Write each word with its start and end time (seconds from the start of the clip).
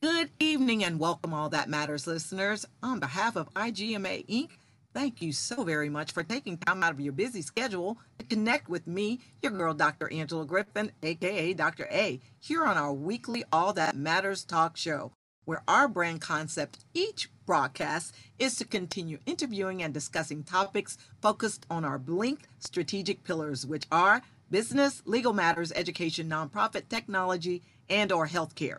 Good 0.00 0.30
evening 0.38 0.84
and 0.84 1.00
welcome, 1.00 1.34
All 1.34 1.48
That 1.48 1.68
Matters 1.68 2.06
listeners. 2.06 2.64
On 2.84 3.00
behalf 3.00 3.34
of 3.34 3.52
IGMA 3.54 4.28
Inc., 4.28 4.50
thank 4.94 5.20
you 5.20 5.32
so 5.32 5.64
very 5.64 5.88
much 5.88 6.12
for 6.12 6.22
taking 6.22 6.56
time 6.56 6.84
out 6.84 6.92
of 6.92 7.00
your 7.00 7.12
busy 7.12 7.42
schedule 7.42 7.98
to 8.20 8.24
connect 8.24 8.68
with 8.68 8.86
me, 8.86 9.18
your 9.42 9.50
girl, 9.50 9.74
Dr. 9.74 10.08
Angela 10.12 10.46
Griffin, 10.46 10.92
aka 11.02 11.52
Dr. 11.52 11.88
A, 11.90 12.20
here 12.38 12.64
on 12.64 12.76
our 12.76 12.92
weekly 12.92 13.42
All 13.52 13.72
That 13.72 13.96
Matters 13.96 14.44
talk 14.44 14.76
show, 14.76 15.10
where 15.46 15.64
our 15.66 15.88
brand 15.88 16.20
concept 16.20 16.84
each 16.94 17.28
broadcast 17.44 18.14
is 18.38 18.54
to 18.54 18.64
continue 18.64 19.18
interviewing 19.26 19.82
and 19.82 19.92
discussing 19.92 20.44
topics 20.44 20.96
focused 21.20 21.66
on 21.68 21.84
our 21.84 21.98
Blink 21.98 22.46
strategic 22.60 23.24
pillars, 23.24 23.66
which 23.66 23.86
are 23.90 24.22
business, 24.48 25.02
legal 25.06 25.32
matters, 25.32 25.72
education, 25.72 26.28
nonprofit, 26.30 26.88
technology, 26.88 27.64
and 27.90 28.12
or 28.12 28.28
healthcare. 28.28 28.78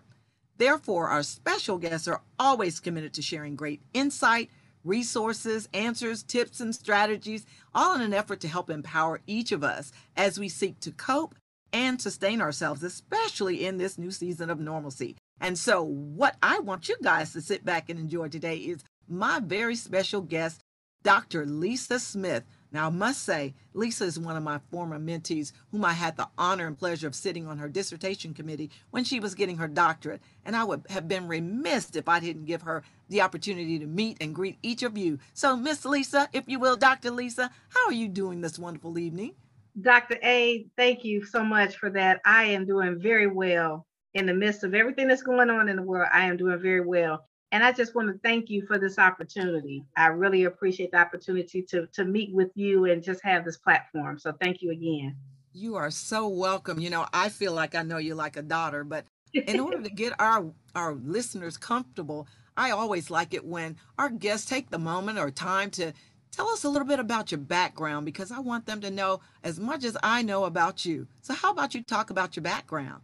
Therefore, 0.59 1.07
our 1.07 1.23
special 1.23 1.77
guests 1.77 2.05
are 2.07 2.21
always 2.37 2.81
committed 2.81 3.13
to 3.13 3.21
sharing 3.21 3.55
great 3.55 3.81
insight, 3.93 4.49
resources, 4.83 5.69
answers, 5.73 6.21
tips, 6.21 6.59
and 6.59 6.75
strategies, 6.75 7.45
all 7.73 7.95
in 7.95 8.01
an 8.01 8.13
effort 8.13 8.41
to 8.41 8.49
help 8.49 8.69
empower 8.69 9.21
each 9.25 9.53
of 9.53 9.63
us 9.63 9.93
as 10.17 10.37
we 10.37 10.49
seek 10.49 10.77
to 10.81 10.91
cope 10.91 11.33
and 11.71 12.01
sustain 12.01 12.41
ourselves, 12.41 12.83
especially 12.83 13.65
in 13.65 13.77
this 13.77 13.97
new 13.97 14.11
season 14.11 14.49
of 14.49 14.59
normalcy. 14.59 15.15
And 15.39 15.57
so, 15.57 15.81
what 15.81 16.35
I 16.43 16.59
want 16.59 16.89
you 16.89 16.97
guys 17.01 17.31
to 17.33 17.41
sit 17.41 17.63
back 17.63 17.89
and 17.89 17.97
enjoy 17.97 18.27
today 18.27 18.57
is 18.57 18.83
my 19.07 19.39
very 19.39 19.77
special 19.77 20.19
guest, 20.19 20.59
Dr. 21.03 21.45
Lisa 21.45 21.99
Smith, 21.99 22.43
now, 22.71 22.87
I 22.87 22.89
must 22.89 23.23
say, 23.23 23.55
Lisa 23.73 24.05
is 24.05 24.19
one 24.19 24.37
of 24.37 24.43
my 24.43 24.59
former 24.69 24.99
mentees 24.99 25.53
whom 25.71 25.83
I 25.83 25.93
had 25.93 26.17
the 26.17 26.27
honor 26.37 26.67
and 26.67 26.77
pleasure 26.77 27.07
of 27.07 27.15
sitting 27.15 27.47
on 27.47 27.57
her 27.57 27.67
dissertation 27.67 28.33
committee 28.33 28.69
when 28.91 29.03
she 29.03 29.19
was 29.19 29.33
getting 29.33 29.57
her 29.57 29.67
doctorate. 29.67 30.21
And 30.45 30.55
I 30.55 30.63
would 30.63 30.83
have 30.89 31.07
been 31.07 31.27
remiss 31.27 31.95
if 31.95 32.07
I 32.07 32.19
didn't 32.19 32.45
give 32.45 32.61
her 32.63 32.83
the 33.09 33.21
opportunity 33.21 33.79
to 33.79 33.87
meet 33.87 34.17
and 34.21 34.35
greet 34.35 34.59
each 34.61 34.83
of 34.83 34.97
you. 34.97 35.17
So, 35.33 35.55
Miss 35.57 35.83
Lisa, 35.83 36.29
if 36.31 36.43
you 36.47 36.59
will, 36.59 36.75
Dr. 36.75 37.09
Lisa, 37.09 37.49
how 37.69 37.87
are 37.87 37.93
you 37.93 38.07
doing 38.07 38.41
this 38.41 38.59
wonderful 38.59 38.99
evening? 38.99 39.33
Dr. 39.81 40.19
A, 40.21 40.67
thank 40.77 41.03
you 41.03 41.25
so 41.25 41.43
much 41.43 41.77
for 41.77 41.89
that. 41.91 42.21
I 42.25 42.45
am 42.45 42.65
doing 42.65 42.99
very 42.99 43.27
well 43.27 43.87
in 44.13 44.27
the 44.27 44.33
midst 44.33 44.63
of 44.63 44.75
everything 44.75 45.07
that's 45.07 45.23
going 45.23 45.49
on 45.49 45.69
in 45.69 45.75
the 45.75 45.81
world. 45.81 46.09
I 46.13 46.25
am 46.25 46.37
doing 46.37 46.59
very 46.59 46.81
well. 46.81 47.28
And 47.51 47.63
I 47.63 47.71
just 47.71 47.95
want 47.95 48.09
to 48.09 48.19
thank 48.19 48.49
you 48.49 48.65
for 48.67 48.77
this 48.77 48.99
opportunity. 48.99 49.83
I 49.97 50.07
really 50.07 50.43
appreciate 50.43 50.91
the 50.91 50.97
opportunity 50.97 51.63
to, 51.63 51.87
to 51.93 52.05
meet 52.05 52.33
with 52.33 52.51
you 52.55 52.85
and 52.85 53.01
just 53.01 53.23
have 53.23 53.43
this 53.43 53.57
platform. 53.57 54.19
So 54.19 54.33
thank 54.39 54.61
you 54.61 54.71
again. 54.71 55.15
You 55.53 55.75
are 55.75 55.89
so 55.89 56.27
welcome. 56.27 56.79
You 56.79 56.91
know, 56.91 57.07
I 57.11 57.29
feel 57.29 57.53
like 57.53 57.73
I 57.73 57.81
know 57.81 57.97
you 57.97 58.13
like 58.13 58.37
a 58.37 58.43
daughter, 58.43 58.83
but 58.83 59.05
in 59.33 59.59
order 59.59 59.81
to 59.81 59.89
get 59.89 60.13
our 60.19 60.51
our 60.75 60.93
listeners 60.93 61.57
comfortable, 61.57 62.27
I 62.55 62.71
always 62.71 63.09
like 63.09 63.33
it 63.33 63.45
when 63.45 63.77
our 63.97 64.09
guests 64.09 64.47
take 64.47 64.69
the 64.69 64.77
moment 64.77 65.17
or 65.17 65.31
time 65.31 65.71
to 65.71 65.93
tell 66.31 66.49
us 66.49 66.63
a 66.63 66.69
little 66.69 66.87
bit 66.87 66.99
about 66.99 67.31
your 67.31 67.39
background 67.39 68.05
because 68.05 68.31
I 68.31 68.39
want 68.39 68.67
them 68.67 68.79
to 68.81 68.91
know 68.91 69.21
as 69.43 69.59
much 69.59 69.83
as 69.83 69.97
I 70.03 70.21
know 70.21 70.43
about 70.45 70.85
you. 70.85 71.07
So 71.21 71.33
how 71.33 71.51
about 71.51 71.73
you 71.73 71.81
talk 71.81 72.11
about 72.11 72.35
your 72.35 72.43
background? 72.43 73.01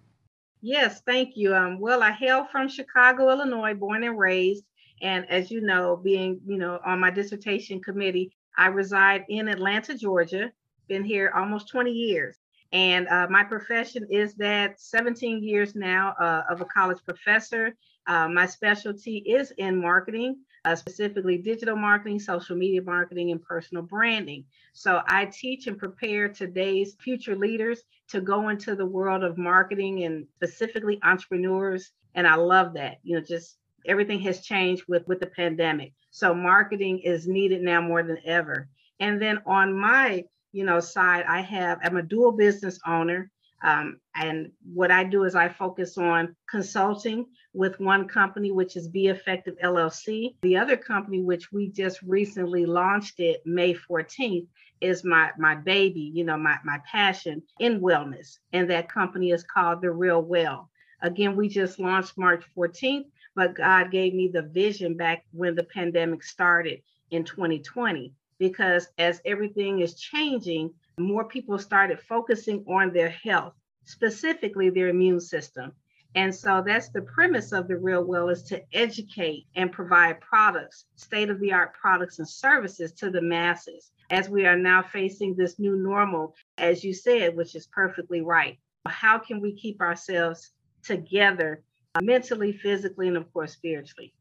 Yes, 0.67 1.01
thank 1.05 1.37
you. 1.37 1.53
Um, 1.55 1.79
well, 1.79 2.01
I 2.01 2.09
hail 2.11 2.47
from 2.51 2.67
Chicago, 2.67 3.29
Illinois, 3.29 3.75
born 3.75 4.03
and 4.03 4.17
raised. 4.17 4.63
And 4.99 5.29
as 5.29 5.51
you 5.51 5.61
know, 5.61 5.95
being, 5.95 6.41
you 6.43 6.57
know, 6.57 6.79
on 6.83 6.99
my 6.99 7.11
dissertation 7.11 7.79
committee, 7.79 8.31
I 8.57 8.67
reside 8.69 9.25
in 9.29 9.47
Atlanta, 9.47 9.95
Georgia, 9.95 10.51
been 10.87 11.03
here 11.03 11.31
almost 11.35 11.67
20 11.69 11.91
years. 11.91 12.39
And 12.71 13.07
uh, 13.09 13.27
my 13.29 13.43
profession 13.43 14.07
is 14.09 14.33
that 14.37 14.81
17 14.81 15.43
years 15.43 15.75
now 15.75 16.15
uh, 16.19 16.41
of 16.49 16.61
a 16.61 16.65
college 16.65 17.03
professor. 17.05 17.75
Uh, 18.07 18.27
my 18.27 18.47
specialty 18.47 19.17
is 19.17 19.51
in 19.59 19.79
marketing 19.79 20.37
uh, 20.65 20.75
specifically 20.75 21.37
digital 21.37 21.75
marketing, 21.75 22.19
social 22.19 22.55
media 22.55 22.81
marketing, 22.81 23.31
and 23.31 23.41
personal 23.41 23.83
branding. 23.83 24.43
So 24.73 25.01
I 25.07 25.25
teach 25.25 25.67
and 25.67 25.77
prepare 25.77 26.27
today's 26.27 26.95
future 26.99 27.35
leaders 27.35 27.83
to 28.09 28.19
go 28.19 28.49
into 28.49 28.75
the 28.75 28.85
world 28.85 29.23
of 29.23 29.37
marketing 29.37 30.03
and 30.03 30.27
specifically 30.35 30.99
entrepreneurs. 31.03 31.91
And 32.15 32.27
I 32.27 32.35
love 32.35 32.73
that. 32.73 32.97
You 33.03 33.15
know, 33.15 33.23
just 33.23 33.57
everything 33.87 34.19
has 34.21 34.41
changed 34.41 34.83
with 34.87 35.07
with 35.07 35.19
the 35.19 35.27
pandemic. 35.27 35.93
So 36.11 36.33
marketing 36.33 36.99
is 36.99 37.27
needed 37.27 37.61
now 37.61 37.81
more 37.81 38.03
than 38.03 38.17
ever. 38.25 38.67
And 38.99 39.21
then 39.21 39.39
on 39.45 39.77
my 39.77 40.25
you 40.51 40.63
know 40.65 40.79
side, 40.79 41.25
I 41.27 41.41
have 41.41 41.79
I'm 41.83 41.97
a 41.97 42.03
dual 42.03 42.31
business 42.31 42.79
owner. 42.87 43.29
Um, 43.65 43.99
and 44.13 44.51
what 44.73 44.91
I 44.91 45.03
do 45.03 45.23
is 45.23 45.33
I 45.33 45.49
focus 45.49 45.97
on 45.97 46.35
consulting 46.47 47.25
with 47.51 47.79
one 47.79 48.07
company, 48.07 48.51
which 48.51 48.75
is 48.75 48.87
Be 48.87 49.07
Effective 49.07 49.55
LLC. 49.63 50.35
The 50.43 50.55
other 50.55 50.77
company, 50.77 51.23
which 51.23 51.51
we 51.51 51.69
just 51.69 51.99
recently 52.03 52.67
launched 52.67 53.19
it 53.19 53.41
May 53.43 53.73
14th, 53.73 54.45
is 54.81 55.03
my 55.03 55.31
my 55.39 55.55
baby, 55.55 56.11
you 56.13 56.23
know, 56.23 56.37
my 56.37 56.57
my 56.63 56.79
passion 56.89 57.41
in 57.59 57.81
wellness. 57.81 58.37
And 58.53 58.69
that 58.69 58.87
company 58.87 59.31
is 59.31 59.43
called 59.43 59.81
The 59.81 59.89
Real 59.89 60.21
Well. 60.21 60.69
Again, 61.01 61.35
we 61.35 61.49
just 61.49 61.79
launched 61.79 62.19
March 62.19 62.45
14th, 62.55 63.05
but 63.35 63.55
God 63.55 63.89
gave 63.89 64.13
me 64.13 64.27
the 64.27 64.43
vision 64.43 64.95
back 64.95 65.25
when 65.31 65.55
the 65.55 65.63
pandemic 65.63 66.23
started 66.23 66.83
in 67.09 67.23
2020 67.23 68.13
because 68.37 68.89
as 68.99 69.21
everything 69.25 69.79
is 69.79 69.99
changing, 69.99 70.71
more 70.97 71.25
people 71.25 71.57
started 71.59 71.99
focusing 71.99 72.63
on 72.67 72.93
their 72.93 73.09
health, 73.09 73.53
specifically 73.83 74.69
their 74.69 74.87
immune 74.87 75.19
system. 75.19 75.73
And 76.15 76.33
so 76.33 76.63
that's 76.65 76.89
the 76.89 77.01
premise 77.01 77.51
of 77.51 77.67
the 77.67 77.75
real 77.75 78.03
well 78.03 78.29
is 78.29 78.43
to 78.43 78.63
educate 78.73 79.47
and 79.55 79.71
provide 79.71 80.21
products, 80.21 80.85
state 80.95 81.29
of 81.29 81.41
the 81.41 81.51
art 81.51 81.73
products 81.73 82.19
and 82.19 82.27
services 82.27 82.93
to 82.93 83.09
the 83.09 83.21
masses 83.21 83.91
as 84.09 84.29
we 84.29 84.45
are 84.45 84.57
now 84.57 84.81
facing 84.81 85.35
this 85.35 85.59
new 85.59 85.75
normal, 85.75 86.35
as 86.57 86.83
you 86.83 86.93
said, 86.93 87.35
which 87.35 87.55
is 87.55 87.67
perfectly 87.67 88.21
right. 88.21 88.57
How 88.87 89.17
can 89.17 89.41
we 89.41 89.53
keep 89.53 89.81
ourselves 89.81 90.51
together 90.83 91.63
uh, 91.95 92.01
mentally, 92.01 92.53
physically, 92.53 93.07
and 93.07 93.17
of 93.17 93.31
course, 93.33 93.53
spiritually? 93.53 94.13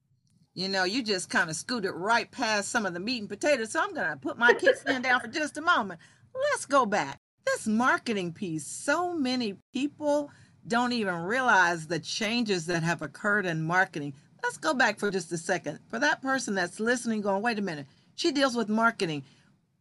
You 0.54 0.68
know, 0.68 0.84
you 0.84 1.02
just 1.02 1.28
kind 1.28 1.50
of 1.50 1.56
scooted 1.56 1.92
right 1.94 2.30
past 2.30 2.70
some 2.70 2.86
of 2.86 2.94
the 2.94 3.00
meat 3.00 3.20
and 3.20 3.28
potatoes. 3.28 3.72
So 3.72 3.82
I'm 3.82 3.92
going 3.92 4.10
to 4.10 4.16
put 4.16 4.38
my 4.38 4.52
kickstand 4.54 5.02
down 5.02 5.20
for 5.20 5.28
just 5.28 5.58
a 5.58 5.60
moment. 5.60 6.00
Let's 6.34 6.66
go 6.66 6.86
back. 6.86 7.18
This 7.46 7.66
marketing 7.66 8.32
piece, 8.32 8.66
so 8.66 9.14
many 9.14 9.56
people 9.72 10.30
don't 10.66 10.92
even 10.92 11.16
realize 11.16 11.86
the 11.86 11.98
changes 11.98 12.66
that 12.66 12.82
have 12.82 13.02
occurred 13.02 13.46
in 13.46 13.62
marketing. 13.62 14.14
Let's 14.42 14.56
go 14.56 14.74
back 14.74 14.98
for 14.98 15.10
just 15.10 15.32
a 15.32 15.38
second. 15.38 15.78
For 15.88 15.98
that 15.98 16.22
person 16.22 16.54
that's 16.54 16.80
listening, 16.80 17.20
going, 17.20 17.42
wait 17.42 17.58
a 17.58 17.62
minute, 17.62 17.86
she 18.14 18.32
deals 18.32 18.56
with 18.56 18.68
marketing. 18.68 19.22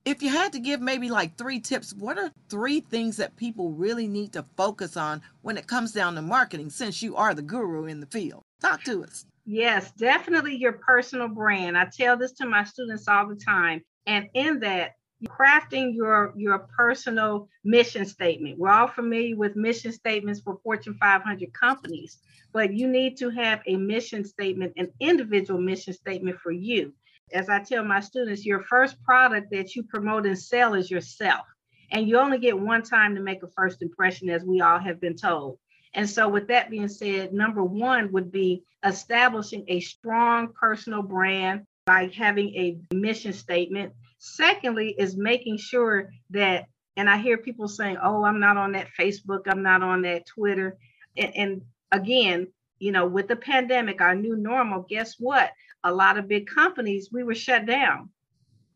If 0.05 0.21
you 0.21 0.29
had 0.29 0.51
to 0.51 0.59
give 0.59 0.81
maybe 0.81 1.09
like 1.09 1.37
three 1.37 1.61
tips, 1.61 1.93
what 1.93 2.17
are 2.17 2.31
three 2.49 2.81
things 2.81 3.15
that 3.17 3.37
people 3.37 3.71
really 3.71 4.07
need 4.07 4.33
to 4.33 4.45
focus 4.57 4.97
on 4.97 5.21
when 5.41 5.57
it 5.57 5.67
comes 5.67 5.93
down 5.93 6.15
to 6.15 6.21
marketing, 6.21 6.69
since 6.69 7.01
you 7.01 7.15
are 7.15 7.33
the 7.33 7.41
guru 7.41 7.85
in 7.85 8.01
the 8.01 8.05
field? 8.07 8.41
Talk 8.61 8.83
to 8.83 9.03
us. 9.03 9.25
Yes, 9.45 9.91
definitely 9.91 10.55
your 10.55 10.73
personal 10.73 11.29
brand. 11.29 11.77
I 11.77 11.85
tell 11.85 12.17
this 12.17 12.33
to 12.33 12.45
my 12.45 12.65
students 12.65 13.07
all 13.07 13.27
the 13.27 13.35
time. 13.35 13.81
And 14.05 14.27
in 14.33 14.59
that, 14.59 14.91
crafting 15.27 15.95
your 15.95 16.33
your 16.35 16.59
personal 16.59 17.47
mission 17.63 18.05
statement. 18.05 18.57
We're 18.57 18.69
all 18.69 18.87
familiar 18.87 19.35
with 19.35 19.55
mission 19.55 19.91
statements 19.91 20.41
for 20.41 20.59
Fortune 20.63 20.95
500 20.99 21.53
companies, 21.53 22.19
but 22.51 22.73
you 22.73 22.87
need 22.87 23.17
to 23.17 23.29
have 23.29 23.61
a 23.67 23.75
mission 23.75 24.25
statement, 24.25 24.73
an 24.77 24.91
individual 24.99 25.59
mission 25.59 25.93
statement 25.93 26.39
for 26.39 26.51
you. 26.51 26.93
As 27.31 27.49
I 27.49 27.59
tell 27.59 27.83
my 27.83 27.99
students, 27.99 28.45
your 28.45 28.61
first 28.63 29.01
product 29.03 29.51
that 29.51 29.75
you 29.75 29.83
promote 29.83 30.25
and 30.25 30.37
sell 30.37 30.73
is 30.75 30.91
yourself. 30.91 31.45
And 31.91 32.07
you 32.07 32.17
only 32.17 32.39
get 32.39 32.59
one 32.59 32.83
time 32.83 33.15
to 33.15 33.21
make 33.21 33.43
a 33.43 33.47
first 33.47 33.81
impression, 33.81 34.29
as 34.29 34.43
we 34.43 34.61
all 34.61 34.79
have 34.79 34.99
been 34.99 35.15
told. 35.15 35.59
And 35.93 36.09
so, 36.09 36.27
with 36.27 36.47
that 36.47 36.71
being 36.71 36.87
said, 36.87 37.33
number 37.33 37.63
one 37.63 38.11
would 38.11 38.31
be 38.31 38.63
establishing 38.83 39.63
a 39.67 39.79
strong 39.79 40.53
personal 40.59 41.03
brand 41.03 41.65
by 41.85 42.11
having 42.15 42.49
a 42.55 42.77
mission 42.95 43.33
statement 43.33 43.93
Secondly, 44.25 44.95
is 44.97 45.17
making 45.17 45.57
sure 45.57 46.09
that, 46.29 46.67
and 46.95 47.09
I 47.09 47.17
hear 47.17 47.37
people 47.37 47.67
saying, 47.67 47.97
oh, 48.01 48.23
I'm 48.23 48.39
not 48.39 48.55
on 48.55 48.71
that 48.71 48.87
Facebook, 48.97 49.41
I'm 49.47 49.61
not 49.61 49.83
on 49.83 50.03
that 50.03 50.25
Twitter. 50.25 50.77
And, 51.17 51.35
and 51.35 51.61
again, 51.91 52.47
you 52.79 52.93
know, 52.93 53.05
with 53.05 53.27
the 53.27 53.35
pandemic, 53.35 53.99
our 53.99 54.15
new 54.15 54.37
normal, 54.37 54.85
guess 54.89 55.15
what? 55.19 55.51
A 55.83 55.93
lot 55.93 56.17
of 56.17 56.29
big 56.29 56.47
companies, 56.47 57.09
we 57.11 57.23
were 57.23 57.35
shut 57.35 57.65
down. 57.65 58.11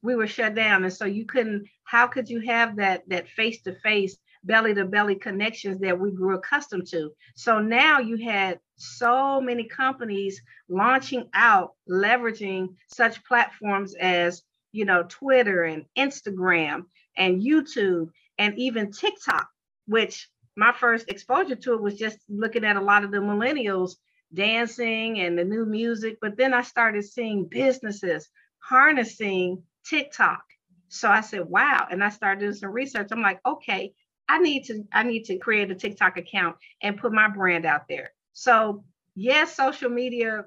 We 0.01 0.15
were 0.15 0.27
shut 0.27 0.53
down. 0.53 0.83
And 0.83 0.91
so 0.91 1.05
you 1.05 1.25
couldn't, 1.25 1.65
how 1.85 2.07
could 2.07 2.27
you 2.27 2.41
have 2.41 2.75
that 2.75 3.07
that 3.07 3.29
face-to-face, 3.29 4.17
belly-to-belly 4.44 5.15
connections 5.15 5.79
that 5.79 5.97
we 5.97 6.11
grew 6.11 6.35
accustomed 6.35 6.88
to? 6.88 7.11
So 7.38 7.59
now 7.59 7.99
you 7.99 8.17
had 8.17 8.59
so 8.75 9.39
many 9.39 9.63
companies 9.63 10.41
launching 10.67 11.29
out, 11.33 11.75
leveraging 11.89 12.75
such 12.88 13.23
platforms 13.23 13.95
as 13.95 14.44
you 14.77 14.85
know, 14.85 15.03
Twitter 15.09 15.63
and 15.63 15.85
Instagram 15.97 16.83
and 17.18 17.41
YouTube 17.41 18.09
and 18.38 18.57
even 18.59 18.91
TikTok, 18.91 19.50
which 19.88 20.29
my 20.56 20.71
first 20.71 21.09
exposure 21.09 21.56
to 21.56 21.74
it 21.74 21.81
was 21.81 21.95
just 21.95 22.19
looking 22.29 22.63
at 22.63 22.75
a 22.75 22.81
lot 22.81 23.03
of 23.03 23.09
the 23.09 23.18
millennials 23.18 23.95
dancing 24.31 25.19
and 25.19 25.35
the 25.35 25.44
new 25.44 25.65
music. 25.65 26.19
But 26.21 26.38
then 26.38 26.53
I 26.53 26.62
started 26.62 27.03
seeing 27.06 27.45
businesses 27.45 28.29
harnessing 28.59 29.63
TikTok. 29.83 30.44
So 30.89 31.09
I 31.09 31.21
said, 31.21 31.45
wow. 31.45 31.88
And 31.89 32.03
I 32.03 32.09
started 32.09 32.41
doing 32.41 32.53
some 32.53 32.71
research. 32.71 33.07
I'm 33.12 33.23
like, 33.23 33.39
okay, 33.47 33.94
I 34.30 34.38
need 34.38 34.65
to, 34.65 34.83
I 34.94 35.01
need 35.01 35.23
to 35.25 35.39
create 35.39 35.71
a 35.71 35.75
TikTok 35.75 36.18
account 36.18 36.56
and 36.83 37.00
put 37.00 37.12
my 37.12 37.30
brand 37.30 37.65
out 37.65 37.88
there. 37.89 38.12
So 38.33 38.83
yes, 39.15 39.56
social 39.56 39.89
media, 39.89 40.45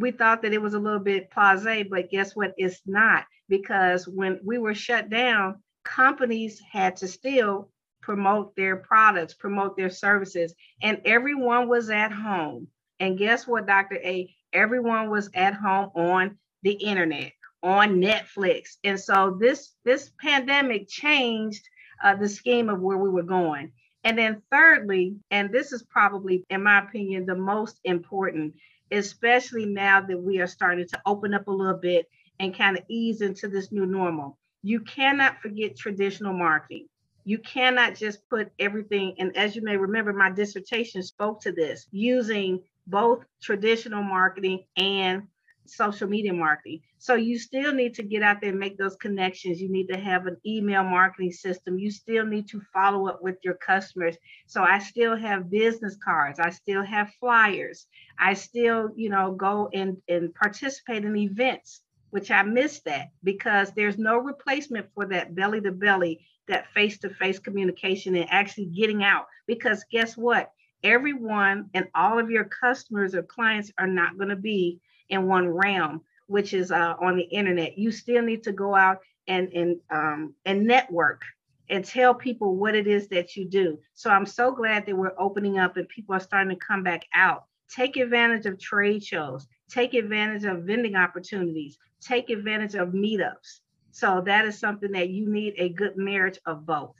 we 0.00 0.10
thought 0.10 0.42
that 0.42 0.52
it 0.52 0.62
was 0.62 0.74
a 0.74 0.78
little 0.78 1.00
bit 1.00 1.30
passe, 1.30 1.84
but 1.84 2.10
guess 2.10 2.34
what? 2.34 2.54
It's 2.56 2.80
not 2.86 3.24
because 3.48 4.08
when 4.08 4.40
we 4.44 4.58
were 4.58 4.74
shut 4.74 5.10
down, 5.10 5.62
companies 5.84 6.60
had 6.60 6.96
to 6.96 7.08
still 7.08 7.70
promote 8.00 8.56
their 8.56 8.76
products, 8.76 9.34
promote 9.34 9.76
their 9.76 9.90
services, 9.90 10.54
and 10.82 11.00
everyone 11.04 11.68
was 11.68 11.90
at 11.90 12.12
home. 12.12 12.66
And 12.98 13.18
guess 13.18 13.46
what, 13.46 13.66
Dr. 13.66 13.96
A? 13.96 14.34
Everyone 14.52 15.10
was 15.10 15.30
at 15.34 15.54
home 15.54 15.90
on 15.94 16.38
the 16.62 16.72
internet, 16.72 17.32
on 17.62 18.00
Netflix. 18.00 18.76
And 18.84 18.98
so 18.98 19.36
this 19.38 19.74
this 19.84 20.10
pandemic 20.20 20.88
changed 20.88 21.68
uh, 22.02 22.16
the 22.16 22.28
scheme 22.28 22.68
of 22.68 22.80
where 22.80 22.98
we 22.98 23.10
were 23.10 23.22
going. 23.22 23.72
And 24.04 24.16
then 24.16 24.42
thirdly, 24.50 25.16
and 25.30 25.52
this 25.52 25.72
is 25.72 25.82
probably, 25.82 26.44
in 26.48 26.62
my 26.62 26.78
opinion, 26.78 27.26
the 27.26 27.34
most 27.34 27.78
important, 27.84 28.54
especially 28.90 29.66
now 29.66 30.00
that 30.00 30.20
we 30.20 30.40
are 30.40 30.46
starting 30.46 30.86
to 30.88 31.00
open 31.06 31.34
up 31.34 31.48
a 31.48 31.52
little 31.52 31.78
bit 31.78 32.08
and 32.38 32.56
kind 32.56 32.76
of 32.76 32.84
ease 32.88 33.20
into 33.20 33.48
this 33.48 33.70
new 33.72 33.86
normal. 33.86 34.38
You 34.62 34.80
cannot 34.80 35.40
forget 35.40 35.76
traditional 35.76 36.32
marketing. 36.32 36.88
You 37.24 37.38
cannot 37.38 37.94
just 37.94 38.28
put 38.28 38.50
everything, 38.58 39.14
and 39.18 39.36
as 39.36 39.54
you 39.54 39.62
may 39.62 39.76
remember, 39.76 40.12
my 40.12 40.30
dissertation 40.30 41.02
spoke 41.02 41.40
to 41.42 41.52
this 41.52 41.86
using 41.90 42.60
both 42.86 43.24
traditional 43.42 44.02
marketing 44.02 44.64
and 44.76 45.28
social 45.70 46.08
media 46.08 46.32
marketing. 46.32 46.80
So 46.98 47.14
you 47.14 47.38
still 47.38 47.72
need 47.72 47.94
to 47.94 48.02
get 48.02 48.22
out 48.22 48.40
there 48.40 48.50
and 48.50 48.58
make 48.58 48.76
those 48.76 48.96
connections. 48.96 49.60
You 49.60 49.70
need 49.70 49.86
to 49.88 49.98
have 49.98 50.26
an 50.26 50.36
email 50.46 50.82
marketing 50.82 51.32
system. 51.32 51.78
You 51.78 51.90
still 51.90 52.26
need 52.26 52.48
to 52.48 52.60
follow 52.72 53.08
up 53.08 53.22
with 53.22 53.36
your 53.42 53.54
customers. 53.54 54.16
So 54.46 54.62
I 54.62 54.78
still 54.78 55.16
have 55.16 55.50
business 55.50 55.96
cards. 56.04 56.38
I 56.38 56.50
still 56.50 56.84
have 56.84 57.12
flyers. 57.20 57.86
I 58.18 58.34
still, 58.34 58.90
you 58.96 59.08
know, 59.08 59.32
go 59.32 59.70
and, 59.72 59.96
and 60.08 60.34
participate 60.34 61.04
in 61.04 61.16
events, 61.16 61.82
which 62.10 62.30
I 62.30 62.42
miss 62.42 62.80
that 62.80 63.08
because 63.22 63.72
there's 63.72 63.98
no 63.98 64.18
replacement 64.18 64.86
for 64.94 65.06
that 65.06 65.34
belly 65.34 65.60
to 65.62 65.72
belly, 65.72 66.20
that 66.48 66.66
face 66.74 66.98
to 66.98 67.10
face 67.10 67.38
communication 67.38 68.16
and 68.16 68.28
actually 68.30 68.66
getting 68.66 69.04
out. 69.04 69.26
Because 69.46 69.84
guess 69.90 70.16
what? 70.16 70.50
Everyone 70.82 71.70
and 71.74 71.86
all 71.94 72.18
of 72.18 72.30
your 72.30 72.44
customers 72.44 73.14
or 73.14 73.22
clients 73.22 73.70
are 73.78 73.86
not 73.86 74.16
going 74.16 74.30
to 74.30 74.36
be 74.36 74.80
in 75.10 75.26
one 75.26 75.48
realm, 75.48 76.00
which 76.26 76.54
is 76.54 76.70
uh, 76.70 76.94
on 77.00 77.16
the 77.16 77.24
internet. 77.24 77.76
You 77.76 77.90
still 77.90 78.22
need 78.22 78.42
to 78.44 78.52
go 78.52 78.74
out 78.74 78.98
and 79.28 79.52
and 79.52 79.76
um, 79.90 80.34
and 80.44 80.66
network 80.66 81.22
and 81.68 81.84
tell 81.84 82.14
people 82.14 82.56
what 82.56 82.74
it 82.74 82.86
is 82.86 83.08
that 83.08 83.36
you 83.36 83.44
do. 83.44 83.78
So 83.94 84.10
I'm 84.10 84.26
so 84.26 84.50
glad 84.50 84.86
that 84.86 84.96
we're 84.96 85.18
opening 85.18 85.58
up 85.58 85.76
and 85.76 85.88
people 85.88 86.14
are 86.14 86.20
starting 86.20 86.50
to 86.50 86.64
come 86.64 86.82
back 86.82 87.06
out. 87.14 87.44
Take 87.70 87.96
advantage 87.96 88.46
of 88.46 88.58
trade 88.58 89.04
shows. 89.04 89.46
Take 89.70 89.94
advantage 89.94 90.44
of 90.44 90.64
vending 90.64 90.96
opportunities. 90.96 91.78
Take 92.00 92.28
advantage 92.30 92.74
of 92.74 92.88
meetups. 92.88 93.60
So 93.92 94.20
that 94.26 94.44
is 94.46 94.58
something 94.58 94.90
that 94.92 95.10
you 95.10 95.30
need 95.30 95.54
a 95.58 95.68
good 95.68 95.96
marriage 95.96 96.38
of 96.44 96.66
both. 96.66 96.96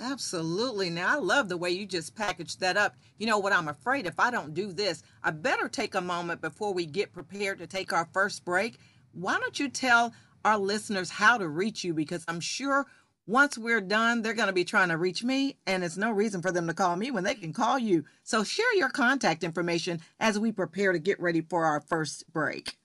Absolutely. 0.00 0.90
Now, 0.90 1.14
I 1.14 1.18
love 1.18 1.48
the 1.48 1.56
way 1.56 1.70
you 1.70 1.86
just 1.86 2.14
packaged 2.14 2.60
that 2.60 2.76
up. 2.76 2.96
You 3.18 3.26
know 3.26 3.38
what? 3.38 3.52
I'm 3.52 3.68
afraid 3.68 4.06
if 4.06 4.18
I 4.18 4.30
don't 4.30 4.54
do 4.54 4.72
this, 4.72 5.02
I 5.22 5.30
better 5.30 5.68
take 5.68 5.94
a 5.94 6.00
moment 6.00 6.40
before 6.40 6.74
we 6.74 6.86
get 6.86 7.12
prepared 7.12 7.58
to 7.58 7.66
take 7.66 7.92
our 7.92 8.08
first 8.12 8.44
break. 8.44 8.78
Why 9.12 9.38
don't 9.38 9.58
you 9.58 9.68
tell 9.68 10.12
our 10.44 10.58
listeners 10.58 11.10
how 11.10 11.38
to 11.38 11.48
reach 11.48 11.84
you? 11.84 11.94
Because 11.94 12.24
I'm 12.28 12.40
sure 12.40 12.86
once 13.26 13.58
we're 13.58 13.80
done, 13.80 14.22
they're 14.22 14.34
going 14.34 14.46
to 14.48 14.52
be 14.52 14.64
trying 14.64 14.90
to 14.90 14.96
reach 14.96 15.24
me, 15.24 15.56
and 15.66 15.82
it's 15.82 15.96
no 15.96 16.12
reason 16.12 16.42
for 16.42 16.52
them 16.52 16.68
to 16.68 16.74
call 16.74 16.94
me 16.94 17.10
when 17.10 17.24
they 17.24 17.34
can 17.34 17.52
call 17.52 17.78
you. 17.78 18.04
So, 18.22 18.44
share 18.44 18.74
your 18.76 18.88
contact 18.88 19.42
information 19.42 20.00
as 20.20 20.38
we 20.38 20.52
prepare 20.52 20.92
to 20.92 21.00
get 21.00 21.20
ready 21.20 21.40
for 21.40 21.64
our 21.64 21.80
first 21.80 22.32
break. 22.32 22.76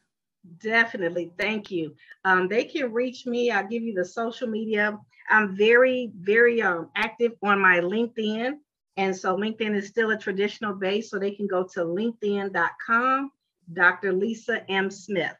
Definitely. 0.59 1.31
Thank 1.37 1.69
you. 1.69 1.93
Um, 2.25 2.47
they 2.47 2.63
can 2.63 2.91
reach 2.91 3.27
me. 3.27 3.51
I'll 3.51 3.67
give 3.67 3.83
you 3.83 3.93
the 3.93 4.05
social 4.05 4.47
media. 4.47 4.97
I'm 5.29 5.55
very, 5.55 6.11
very 6.19 6.61
um, 6.61 6.89
active 6.95 7.33
on 7.43 7.59
my 7.59 7.79
LinkedIn. 7.79 8.53
And 8.97 9.15
so 9.15 9.37
LinkedIn 9.37 9.75
is 9.75 9.87
still 9.87 10.11
a 10.11 10.17
traditional 10.17 10.73
base. 10.73 11.09
So 11.09 11.17
they 11.17 11.31
can 11.31 11.47
go 11.47 11.65
to 11.73 11.79
linkedin.com, 11.81 13.31
Dr. 13.73 14.13
Lisa 14.13 14.69
M. 14.69 14.91
Smith. 14.91 15.37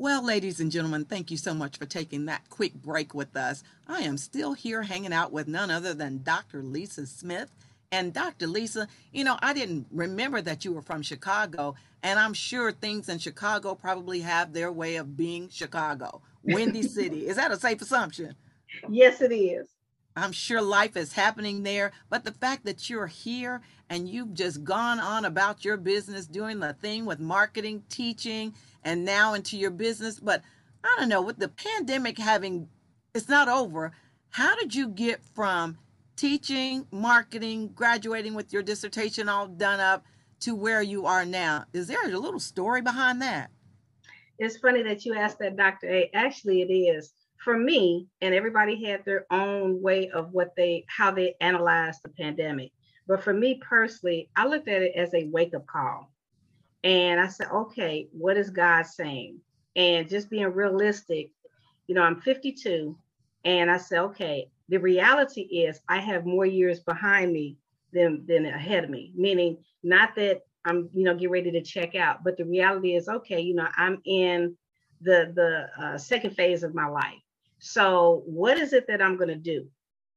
Well, 0.00 0.24
ladies 0.24 0.60
and 0.60 0.70
gentlemen, 0.70 1.06
thank 1.06 1.28
you 1.32 1.36
so 1.36 1.52
much 1.52 1.76
for 1.76 1.84
taking 1.84 2.26
that 2.26 2.48
quick 2.50 2.72
break 2.72 3.14
with 3.14 3.36
us. 3.36 3.64
I 3.88 4.02
am 4.02 4.16
still 4.16 4.52
here 4.52 4.84
hanging 4.84 5.12
out 5.12 5.32
with 5.32 5.48
none 5.48 5.72
other 5.72 5.92
than 5.92 6.22
Dr. 6.22 6.62
Lisa 6.62 7.04
Smith. 7.04 7.50
And 7.90 8.14
Dr. 8.14 8.46
Lisa, 8.46 8.86
you 9.12 9.24
know, 9.24 9.36
I 9.42 9.52
didn't 9.52 9.88
remember 9.90 10.40
that 10.40 10.64
you 10.64 10.72
were 10.72 10.82
from 10.82 11.02
Chicago, 11.02 11.74
and 12.04 12.16
I'm 12.16 12.32
sure 12.32 12.70
things 12.70 13.08
in 13.08 13.18
Chicago 13.18 13.74
probably 13.74 14.20
have 14.20 14.52
their 14.52 14.70
way 14.70 14.96
of 14.96 15.16
being 15.16 15.48
Chicago, 15.48 16.22
Windy 16.44 16.82
City. 16.84 17.26
Is 17.26 17.34
that 17.34 17.50
a 17.50 17.58
safe 17.58 17.82
assumption? 17.82 18.36
Yes, 18.88 19.20
it 19.20 19.32
is. 19.32 19.66
I'm 20.18 20.32
sure 20.32 20.60
life 20.60 20.96
is 20.96 21.12
happening 21.12 21.62
there, 21.62 21.92
but 22.10 22.24
the 22.24 22.32
fact 22.32 22.64
that 22.64 22.88
you're 22.88 23.06
here 23.06 23.60
and 23.90 24.08
you've 24.08 24.34
just 24.34 24.64
gone 24.64 25.00
on 25.00 25.24
about 25.24 25.64
your 25.64 25.76
business, 25.76 26.26
doing 26.26 26.60
the 26.60 26.72
thing 26.74 27.04
with 27.04 27.20
marketing, 27.20 27.82
teaching, 27.88 28.54
and 28.84 29.04
now 29.04 29.34
into 29.34 29.56
your 29.56 29.70
business. 29.70 30.20
But 30.20 30.42
I 30.84 30.94
don't 30.98 31.08
know, 31.08 31.22
with 31.22 31.38
the 31.38 31.48
pandemic 31.48 32.18
having, 32.18 32.68
it's 33.14 33.28
not 33.28 33.48
over, 33.48 33.92
how 34.30 34.56
did 34.56 34.74
you 34.74 34.88
get 34.88 35.22
from 35.34 35.78
teaching, 36.16 36.86
marketing, 36.90 37.70
graduating 37.74 38.34
with 38.34 38.52
your 38.52 38.62
dissertation 38.62 39.28
all 39.28 39.46
done 39.46 39.80
up 39.80 40.04
to 40.40 40.54
where 40.54 40.82
you 40.82 41.06
are 41.06 41.24
now? 41.24 41.64
Is 41.72 41.86
there 41.86 42.04
a 42.04 42.18
little 42.18 42.40
story 42.40 42.82
behind 42.82 43.22
that? 43.22 43.50
it's 44.38 44.58
funny 44.58 44.82
that 44.84 45.04
you 45.04 45.14
asked 45.14 45.38
that, 45.40 45.56
Dr. 45.56 45.88
A. 45.88 46.10
Actually, 46.14 46.62
it 46.62 46.72
is 46.72 47.12
for 47.38 47.56
me, 47.56 48.08
and 48.20 48.34
everybody 48.34 48.84
had 48.84 49.04
their 49.04 49.26
own 49.30 49.80
way 49.80 50.10
of 50.10 50.32
what 50.32 50.54
they, 50.56 50.84
how 50.88 51.10
they 51.10 51.34
analyzed 51.40 52.00
the 52.02 52.10
pandemic. 52.10 52.72
But 53.06 53.22
for 53.22 53.32
me 53.32 53.60
personally, 53.66 54.28
I 54.36 54.46
looked 54.46 54.68
at 54.68 54.82
it 54.82 54.92
as 54.96 55.14
a 55.14 55.28
wake 55.28 55.54
up 55.54 55.66
call. 55.66 56.12
And 56.84 57.20
I 57.20 57.28
said, 57.28 57.48
okay, 57.52 58.08
what 58.12 58.36
is 58.36 58.50
God 58.50 58.86
saying? 58.86 59.40
And 59.76 60.08
just 60.08 60.30
being 60.30 60.52
realistic, 60.52 61.30
you 61.86 61.94
know, 61.94 62.02
I'm 62.02 62.20
52. 62.20 62.96
And 63.44 63.70
I 63.70 63.78
said, 63.78 64.00
okay, 64.00 64.50
the 64.68 64.78
reality 64.78 65.42
is 65.42 65.80
I 65.88 65.98
have 65.98 66.26
more 66.26 66.46
years 66.46 66.80
behind 66.80 67.32
me 67.32 67.56
than, 67.92 68.24
than 68.26 68.46
ahead 68.46 68.84
of 68.84 68.90
me, 68.90 69.12
meaning 69.16 69.58
not 69.82 70.14
that 70.16 70.42
I'm, 70.64 70.90
you 70.92 71.04
know, 71.04 71.14
get 71.14 71.30
ready 71.30 71.50
to 71.52 71.62
check 71.62 71.94
out, 71.94 72.22
but 72.22 72.36
the 72.36 72.44
reality 72.44 72.94
is, 72.94 73.08
okay, 73.08 73.40
you 73.40 73.54
know, 73.54 73.68
I'm 73.76 74.02
in 74.04 74.56
the 75.00 75.32
the 75.34 75.68
uh, 75.82 75.98
second 75.98 76.34
phase 76.34 76.62
of 76.62 76.74
my 76.74 76.86
life. 76.86 77.22
So 77.58 78.22
what 78.26 78.58
is 78.58 78.72
it 78.72 78.86
that 78.88 79.02
I'm 79.02 79.16
going 79.16 79.28
to 79.28 79.34
do? 79.34 79.66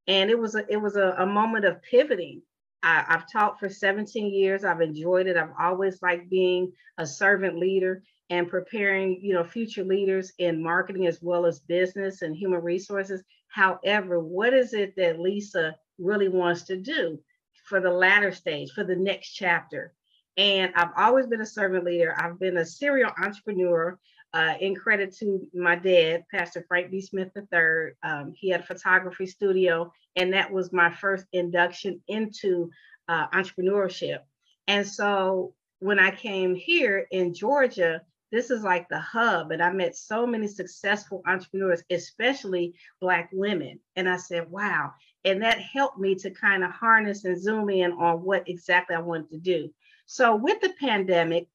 And 0.08 0.30
it 0.30 0.38
was 0.38 0.56
a, 0.56 0.66
it 0.72 0.82
was 0.82 0.96
a, 0.96 1.16
a 1.20 1.26
moment 1.26 1.66
of 1.66 1.82
pivoting 1.82 2.42
I, 2.84 3.06
have 3.08 3.32
taught 3.32 3.60
for 3.60 3.70
17 3.70 4.34
years. 4.34 4.64
I've 4.64 4.82
enjoyed 4.82 5.28
it. 5.28 5.38
I've 5.38 5.54
always 5.60 6.02
liked 6.02 6.30
being 6.30 6.72
a 6.98 7.06
servant 7.06 7.58
leader 7.58 8.04
and 8.30 8.50
preparing, 8.50 9.20
you 9.22 9.34
know, 9.34 9.44
future 9.44 9.84
leaders 9.84 10.32
in 10.40 10.64
marketing 10.64 11.06
as 11.06 11.22
well 11.22 11.46
as 11.46 11.60
business 11.60 12.22
and 12.22 12.36
human 12.36 12.64
resources. 12.64 13.24
However, 13.50 14.20
what 14.20 14.54
is 14.54 14.74
it 14.74 14.96
that 14.96 15.20
Lisa 15.20 15.76
really 16.00 16.30
wants 16.30 16.64
to 16.64 16.78
do 16.78 17.20
for 17.66 17.80
the 17.80 17.92
latter 17.92 18.32
stage, 18.32 18.72
for 18.72 18.84
the 18.84 18.96
next 18.96 19.34
chapter? 19.34 19.94
And 20.38 20.72
I've 20.76 20.92
always 20.98 21.28
been 21.28 21.42
a 21.42 21.46
servant 21.46 21.84
leader. 21.84 22.16
I've 22.18 22.40
been 22.40 22.58
a 22.58 22.66
serial 22.66 23.12
entrepreneur 23.22 24.00
uh, 24.34 24.54
in 24.60 24.76
credit 24.76 25.16
to 25.18 25.46
my 25.54 25.76
dad, 25.76 26.24
Pastor 26.32 26.64
Frank 26.68 26.90
B. 26.90 27.02
Smith 27.02 27.30
III. 27.36 27.92
Um, 28.04 28.34
he 28.36 28.50
had 28.50 28.62
a 28.62 28.66
photography 28.66 29.26
studio, 29.26 29.92
and 30.16 30.34
that 30.34 30.52
was 30.52 30.72
my 30.72 30.90
first 30.90 31.26
induction 31.34 32.02
into 32.08 32.70
uh, 33.10 33.28
entrepreneurship. 33.30 34.20
And 34.68 34.88
so 34.88 35.54
when 35.80 36.00
I 36.00 36.12
came 36.12 36.56
here 36.56 37.08
in 37.12 37.34
Georgia, 37.34 38.02
this 38.32 38.50
is 38.50 38.64
like 38.64 38.88
the 38.88 39.00
hub, 39.00 39.52
and 39.52 39.62
I 39.62 39.72
met 39.74 39.98
so 39.98 40.26
many 40.26 40.48
successful 40.48 41.22
entrepreneurs, 41.28 41.84
especially 41.90 42.74
Black 43.02 43.30
women. 43.34 43.80
And 43.98 44.08
I 44.08 44.16
said, 44.16 44.50
wow. 44.50 44.94
And 45.26 45.42
that 45.42 45.60
helped 45.60 46.00
me 46.00 46.16
to 46.16 46.32
kind 46.32 46.64
of 46.64 46.72
harness 46.72 47.26
and 47.26 47.40
zoom 47.40 47.70
in 47.70 47.92
on 47.92 48.24
what 48.24 48.48
exactly 48.48 48.96
I 48.96 49.02
wanted 49.02 49.30
to 49.32 49.38
do. 49.38 49.70
So 50.12 50.36
with 50.36 50.60
the 50.60 50.74
pandemic, 50.78 51.48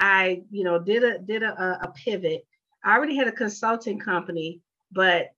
I, 0.00 0.42
you 0.50 0.64
know, 0.64 0.80
did 0.80 1.04
a 1.04 1.20
did 1.20 1.44
a, 1.44 1.78
a 1.80 1.92
pivot. 1.94 2.44
I 2.84 2.96
already 2.96 3.14
had 3.14 3.28
a 3.28 3.32
consulting 3.32 4.00
company, 4.00 4.62
but 4.90 5.28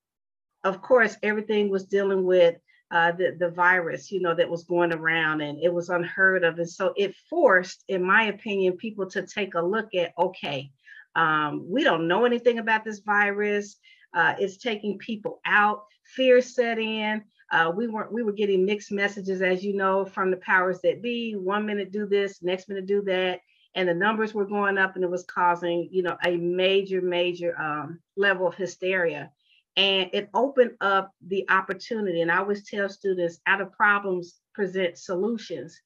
of 0.64 0.80
course, 0.80 1.18
everything 1.22 1.68
was 1.68 1.84
dealing 1.84 2.24
with 2.24 2.56
uh, 2.90 3.12
the, 3.12 3.36
the 3.38 3.50
virus, 3.50 4.10
you 4.10 4.22
know, 4.22 4.34
that 4.34 4.48
was 4.48 4.64
going 4.64 4.90
around 4.90 5.42
and 5.42 5.62
it 5.62 5.70
was 5.70 5.90
unheard 5.90 6.44
of. 6.44 6.58
And 6.58 6.70
so 6.70 6.94
it 6.96 7.14
forced, 7.28 7.84
in 7.88 8.02
my 8.02 8.28
opinion, 8.28 8.78
people 8.78 9.04
to 9.10 9.26
take 9.26 9.54
a 9.54 9.60
look 9.60 9.94
at, 9.94 10.14
okay, 10.18 10.70
um, 11.14 11.66
we 11.68 11.84
don't 11.84 12.08
know 12.08 12.24
anything 12.24 12.58
about 12.58 12.86
this 12.86 13.00
virus. 13.00 13.76
Uh, 14.14 14.34
it's 14.38 14.56
taking 14.56 14.96
people 14.96 15.40
out, 15.44 15.84
fear 16.04 16.40
set 16.40 16.78
in. 16.78 17.22
Uh, 17.52 17.70
we 17.74 17.86
weren't 17.86 18.10
we 18.10 18.22
were 18.22 18.32
getting 18.32 18.64
mixed 18.64 18.90
messages, 18.90 19.42
as 19.42 19.62
you 19.62 19.74
know, 19.74 20.06
from 20.06 20.30
the 20.30 20.38
powers 20.38 20.80
that 20.80 21.02
be. 21.02 21.34
One 21.34 21.66
minute 21.66 21.92
do 21.92 22.06
this, 22.06 22.42
next 22.42 22.68
minute 22.68 22.86
do 22.86 23.02
that. 23.02 23.40
And 23.74 23.88
the 23.88 23.94
numbers 23.94 24.32
were 24.32 24.46
going 24.46 24.78
up 24.78 24.94
and 24.96 25.04
it 25.04 25.10
was 25.10 25.24
causing 25.24 25.88
you 25.92 26.02
know 26.02 26.16
a 26.24 26.36
major 26.36 27.02
major 27.02 27.54
um, 27.60 28.00
level 28.16 28.46
of 28.46 28.54
hysteria. 28.54 29.30
And 29.76 30.08
it 30.14 30.30
opened 30.32 30.72
up 30.80 31.12
the 31.26 31.44
opportunity. 31.50 32.22
And 32.22 32.32
i 32.32 32.38
always 32.38 32.64
tell 32.64 32.88
students 32.88 33.40
out 33.46 33.60
of 33.60 33.72
problems 33.72 34.40
present 34.54 34.96
solutions. 34.96 35.78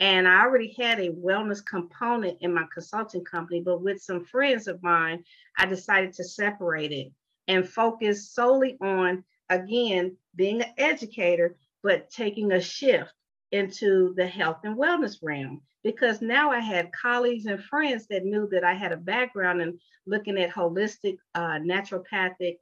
And 0.00 0.26
i 0.26 0.40
already 0.40 0.74
had 0.76 0.98
a 0.98 1.10
wellness 1.10 1.64
component 1.64 2.38
in 2.40 2.52
my 2.52 2.64
consulting 2.74 3.24
company 3.24 3.62
but 3.64 3.80
with 3.80 4.02
some 4.02 4.24
friends 4.24 4.66
of 4.66 4.82
mine 4.82 5.22
i 5.56 5.66
decided 5.66 6.12
to 6.14 6.24
separate 6.24 6.90
it 6.90 7.12
and 7.46 7.68
focus 7.68 8.30
solely 8.30 8.76
on 8.80 9.22
again 9.50 10.16
being 10.34 10.62
an 10.62 10.72
educator 10.78 11.56
but 11.82 12.10
taking 12.10 12.52
a 12.52 12.60
shift 12.60 13.12
into 13.50 14.14
the 14.16 14.26
health 14.26 14.58
and 14.64 14.76
wellness 14.76 15.18
realm 15.22 15.60
because 15.84 16.22
now 16.22 16.50
I 16.50 16.60
had 16.60 16.92
colleagues 16.92 17.46
and 17.46 17.62
friends 17.62 18.06
that 18.08 18.24
knew 18.24 18.48
that 18.50 18.64
I 18.64 18.74
had 18.74 18.92
a 18.92 18.96
background 18.96 19.60
in 19.60 19.78
looking 20.06 20.38
at 20.38 20.50
holistic, 20.50 21.18
uh, 21.34 21.58
naturopathic, 21.58 22.58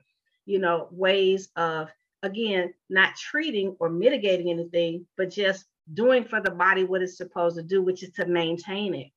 you 0.46 0.58
know, 0.58 0.88
ways 0.90 1.48
of, 1.56 1.90
again, 2.22 2.72
not 2.88 3.16
treating 3.16 3.76
or 3.78 3.88
mitigating 3.88 4.50
anything, 4.50 5.06
but 5.16 5.30
just 5.30 5.66
doing 5.92 6.24
for 6.24 6.40
the 6.40 6.50
body 6.50 6.84
what 6.84 7.02
it's 7.02 7.16
supposed 7.16 7.56
to 7.56 7.62
do, 7.62 7.82
which 7.82 8.02
is 8.02 8.10
to 8.12 8.26
maintain 8.26 8.94
it. 8.94 9.08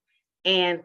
And 0.45 0.81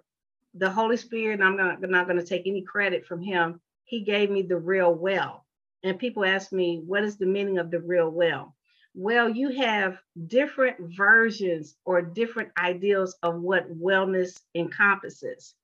the 0.54 0.70
Holy 0.70 0.96
Spirit, 0.96 1.40
I'm 1.40 1.56
not, 1.56 1.82
I'm 1.82 1.90
not 1.90 2.06
going 2.06 2.18
to 2.18 2.24
take 2.26 2.46
any 2.46 2.62
credit 2.62 3.04
from 3.04 3.20
him. 3.20 3.60
He 3.84 4.02
gave 4.04 4.30
me 4.30 4.42
the 4.42 4.56
real 4.56 4.94
well. 4.94 5.44
And 5.84 5.98
people 5.98 6.24
ask 6.24 6.52
me, 6.52 6.82
what 6.84 7.04
is 7.04 7.16
the 7.16 7.26
meaning 7.26 7.58
of 7.58 7.70
the 7.70 7.80
real 7.80 8.10
well? 8.10 8.54
Well, 8.94 9.28
you 9.28 9.50
have 9.50 9.98
different 10.26 10.76
versions 10.96 11.76
or 11.84 12.02
different 12.02 12.50
ideals 12.58 13.16
of 13.22 13.40
what 13.40 13.72
wellness 13.78 14.40
encompasses. 14.54 15.54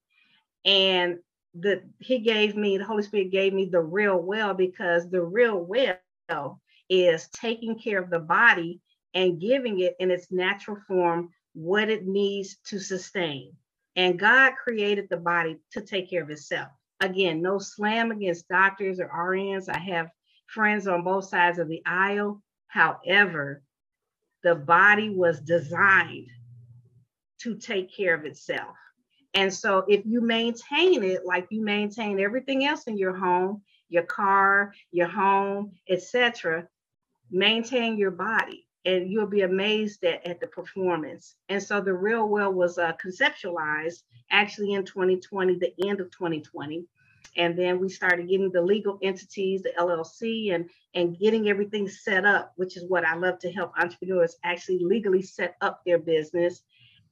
And 0.64 1.18
the 1.54 1.83
he 1.99 2.18
gave 2.21 2.56
me, 2.56 2.78
the 2.78 2.85
Holy 2.85 3.02
Spirit 3.02 3.30
gave 3.30 3.52
me 3.52 3.66
the 3.66 3.80
real 3.80 4.18
well 4.18 4.54
because 4.54 5.09
the 5.11 5.23
real 5.23 5.59
well 5.59 6.61
is 6.88 7.28
taking 7.28 7.78
care 7.78 8.00
of 8.00 8.11
the 8.11 8.18
body 8.18 8.80
and 9.14 9.40
giving 9.40 9.80
it 9.80 9.97
in 9.99 10.11
its 10.11 10.30
natural 10.30 10.78
form 10.87 11.30
what 11.54 11.88
it 11.88 12.06
needs 12.06 12.56
to 12.66 12.78
sustain. 12.78 13.52
And 13.97 14.18
God 14.18 14.54
created 14.62 15.09
the 15.09 15.16
body 15.16 15.59
to 15.73 15.80
take 15.80 16.11
care 16.11 16.23
of 16.23 16.30
itself. 16.30 16.71
Again, 17.04 17.42
no 17.42 17.58
slam 17.58 18.11
against 18.11 18.49
doctors 18.49 19.00
or 19.00 19.08
RNs. 19.08 19.68
I 19.68 19.78
have 19.78 20.11
friends 20.46 20.87
on 20.87 21.04
both 21.04 21.26
sides 21.26 21.58
of 21.58 21.68
the 21.68 21.82
aisle 21.87 22.42
However, 22.75 23.62
the 24.42 24.56
body 24.56 25.08
was 25.08 25.40
designed 25.40 26.26
to 27.42 27.56
take 27.56 27.94
care 27.94 28.14
of 28.14 28.25
itself. 28.25 28.76
And 29.32 29.54
so 29.54 29.84
if 29.87 30.04
you 30.04 30.20
maintain 30.20 31.04
it 31.04 31.25
like 31.25 31.46
you 31.50 31.62
maintain 31.62 32.18
everything 32.18 32.64
else 32.64 32.88
in 32.88 32.99
your 32.99 33.14
home, 33.14 33.62
your 33.88 34.02
car, 34.02 34.75
your 34.90 35.06
home, 35.06 35.76
etc., 35.88 36.66
maintain 37.30 37.96
your 37.96 38.11
body 38.11 38.63
and 38.84 39.10
you'll 39.10 39.26
be 39.26 39.42
amazed 39.42 40.04
at, 40.04 40.26
at 40.26 40.40
the 40.40 40.46
performance. 40.46 41.36
And 41.48 41.62
so 41.62 41.80
the 41.80 41.94
real 41.94 42.28
well 42.28 42.52
was 42.52 42.78
uh, 42.78 42.92
conceptualized 43.04 44.02
actually 44.30 44.74
in 44.74 44.84
2020, 44.84 45.56
the 45.56 45.72
end 45.88 46.00
of 46.00 46.10
2020 46.10 46.86
and 47.36 47.58
then 47.58 47.80
we 47.80 47.88
started 47.88 48.28
getting 48.28 48.50
the 48.50 48.60
legal 48.60 48.98
entities 49.02 49.62
the 49.62 49.72
llc 49.78 50.54
and 50.54 50.68
and 50.94 51.18
getting 51.18 51.48
everything 51.48 51.88
set 51.88 52.24
up 52.24 52.52
which 52.56 52.76
is 52.76 52.84
what 52.88 53.04
i 53.04 53.14
love 53.14 53.38
to 53.38 53.50
help 53.52 53.72
entrepreneurs 53.78 54.36
actually 54.44 54.78
legally 54.78 55.22
set 55.22 55.56
up 55.60 55.80
their 55.84 55.98
business 55.98 56.62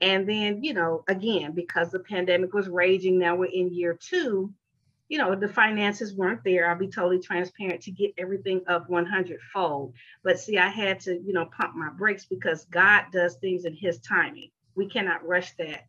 and 0.00 0.28
then 0.28 0.62
you 0.62 0.74
know 0.74 1.02
again 1.08 1.52
because 1.52 1.90
the 1.90 2.00
pandemic 2.00 2.52
was 2.52 2.68
raging 2.68 3.18
now 3.18 3.34
we're 3.34 3.46
in 3.46 3.72
year 3.72 3.98
two 4.00 4.52
you 5.12 5.18
know 5.18 5.34
the 5.34 5.48
finances 5.48 6.14
weren't 6.14 6.42
there 6.44 6.68
i'll 6.68 6.78
be 6.78 6.88
totally 6.88 7.20
transparent 7.20 7.82
to 7.82 7.90
get 7.90 8.12
everything 8.16 8.62
up 8.66 8.88
100 8.88 9.38
fold 9.52 9.92
but 10.24 10.40
see 10.40 10.58
i 10.58 10.68
had 10.68 10.98
to 10.98 11.20
you 11.24 11.32
know 11.32 11.46
pump 11.56 11.74
my 11.76 11.90
brakes 11.90 12.24
because 12.24 12.64
god 12.66 13.04
does 13.12 13.36
things 13.36 13.64
in 13.64 13.74
his 13.74 13.98
timing 13.98 14.50
we 14.74 14.88
cannot 14.88 15.26
rush 15.26 15.52
that 15.58 15.86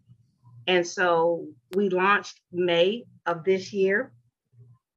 and 0.68 0.86
so 0.86 1.48
we 1.76 1.90
launched 1.90 2.42
may 2.52 3.04
of 3.26 3.44
this 3.44 3.72
year 3.72 4.12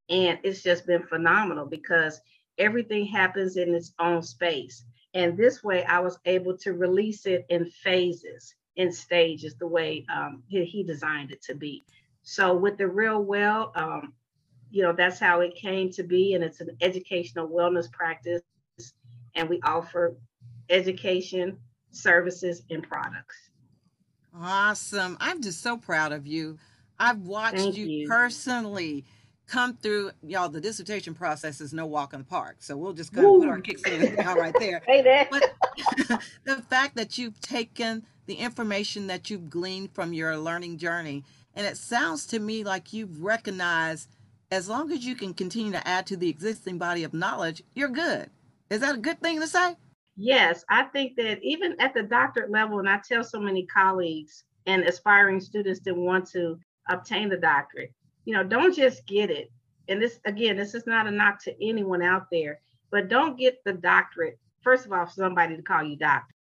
and 0.09 0.39
it's 0.43 0.63
just 0.63 0.87
been 0.87 1.03
phenomenal 1.03 1.67
because 1.67 2.21
everything 2.59 3.07
happens 3.07 3.57
in 3.57 3.75
its 3.75 3.93
own 3.99 4.23
space. 4.23 4.85
And 5.15 5.37
this 5.37 5.65
way, 5.65 5.85
I 5.85 6.01
was 6.01 6.19
able 6.25 6.57
to 6.59 6.73
release 6.73 7.27
it 7.27 7.47
in 7.49 7.71
phases, 7.71 8.55
in 8.77 8.93
stages, 8.93 9.57
the 9.57 9.67
way 9.67 10.05
um, 10.15 10.43
he, 10.49 10.65
he, 10.65 10.85
designed 10.85 11.33
it 11.33 11.43
to 11.45 11.55
be. 11.55 11.85
So, 12.29 12.57
with 12.57 12.77
the 12.77 12.89
Real 12.89 13.23
Well, 13.23 13.71
um, 13.77 14.13
you 14.73 14.83
know, 14.83 14.93
that's 14.93 15.21
how 15.21 15.41
it 15.41 15.55
came 15.55 15.93
to 15.93 16.03
be. 16.03 16.35
And 16.35 16.43
it's 16.43 16.61
an 16.61 16.77
educational 16.81 17.49
wellness 17.49 17.91
practice. 17.91 18.43
And 19.37 19.49
we 19.49 19.61
offer 19.63 20.17
education, 20.69 21.57
services, 21.93 22.63
and 22.69 22.83
products. 22.83 23.37
Awesome. 24.37 25.17
I'm 25.21 25.41
just 25.41 25.63
so 25.63 25.77
proud 25.77 26.11
of 26.11 26.27
you. 26.27 26.59
I've 26.99 27.21
watched 27.21 27.77
you, 27.77 27.87
you 27.87 28.09
personally 28.09 29.05
come 29.47 29.77
through 29.77 30.11
y'all 30.25 30.49
the 30.49 30.61
dissertation 30.61 31.15
process 31.15 31.61
is 31.61 31.73
no 31.73 31.87
walk 31.87 32.13
in 32.13 32.19
the 32.19 32.25
park 32.25 32.57
so 32.59 32.77
we'll 32.77 32.93
just 32.93 33.17
of 33.17 33.23
put 33.23 33.49
our 33.49 33.61
kicks 33.61 33.83
in 33.85 34.17
right 34.17 34.57
there 34.59 34.83
hey 34.89 35.03
there. 35.03 35.29
but 35.31 35.55
the 36.43 36.57
fact 36.63 36.97
that 36.97 37.17
you've 37.17 37.41
taken 37.41 38.05
the 38.27 38.35
information 38.35 39.07
that 39.07 39.31
you've 39.31 39.49
gleaned 39.49 39.89
from 39.93 40.13
your 40.13 40.37
learning 40.37 40.77
journey 40.77 41.23
and 41.57 41.67
it 41.67 41.77
sounds 41.77 42.27
to 42.27 42.39
me 42.39 42.63
like 42.63 42.93
you've 42.93 43.23
recognized 43.23 44.09
as 44.51 44.69
long 44.69 44.93
as 44.93 45.05
you 45.05 45.17
can 45.17 45.35
continue 45.35 45.73
to 45.73 45.89
add 45.89 46.07
to 46.07 46.17
the 46.17 46.29
existing 46.29 46.79
body 46.79 47.03
of 47.03 47.13
knowledge, 47.13 47.63
you're 47.75 47.89
good. 47.89 48.31
Is 48.71 48.81
that 48.81 48.95
a 48.95 48.99
good 48.99 49.21
thing 49.21 49.41
to 49.41 49.47
say? 49.47 49.75
Yes, 50.17 50.65
I 50.71 50.85
think 50.85 51.17
that 51.17 51.43
even 51.43 51.75
at 51.81 51.95
the 51.95 52.03
doctorate 52.03 52.51
level, 52.51 52.79
and 52.79 52.89
I 52.89 53.01
tell 53.07 53.25
so 53.25 53.41
many 53.41 53.67
colleagues 53.67 54.45
and 54.67 54.85
aspiring 54.85 55.41
students 55.41 55.81
that 55.81 55.97
want 55.97 56.29
to 56.31 56.59
obtain 56.89 57.29
the 57.29 57.37
doctorate, 57.37 57.93
you 58.25 58.35
know, 58.35 58.45
don't 58.45 58.75
just 58.75 59.07
get 59.07 59.31
it. 59.31 59.51
And 59.89 60.01
this, 60.01 60.19
again, 60.25 60.57
this 60.57 60.75
is 60.75 60.87
not 60.87 61.07
a 61.07 61.11
knock 61.11 61.43
to 61.45 61.55
anyone 61.67 62.03
out 62.03 62.27
there, 62.31 62.61
but 62.91 63.09
don't 63.09 63.39
get 63.39 63.63
the 63.65 63.73
doctorate, 63.73 64.39
first 64.63 64.87
of 64.87 64.93
all, 64.93 65.07
for 65.07 65.13
somebody 65.13 65.57
to 65.57 65.63
call 65.63 65.83
you 65.83 65.97
doctor. 65.97 66.35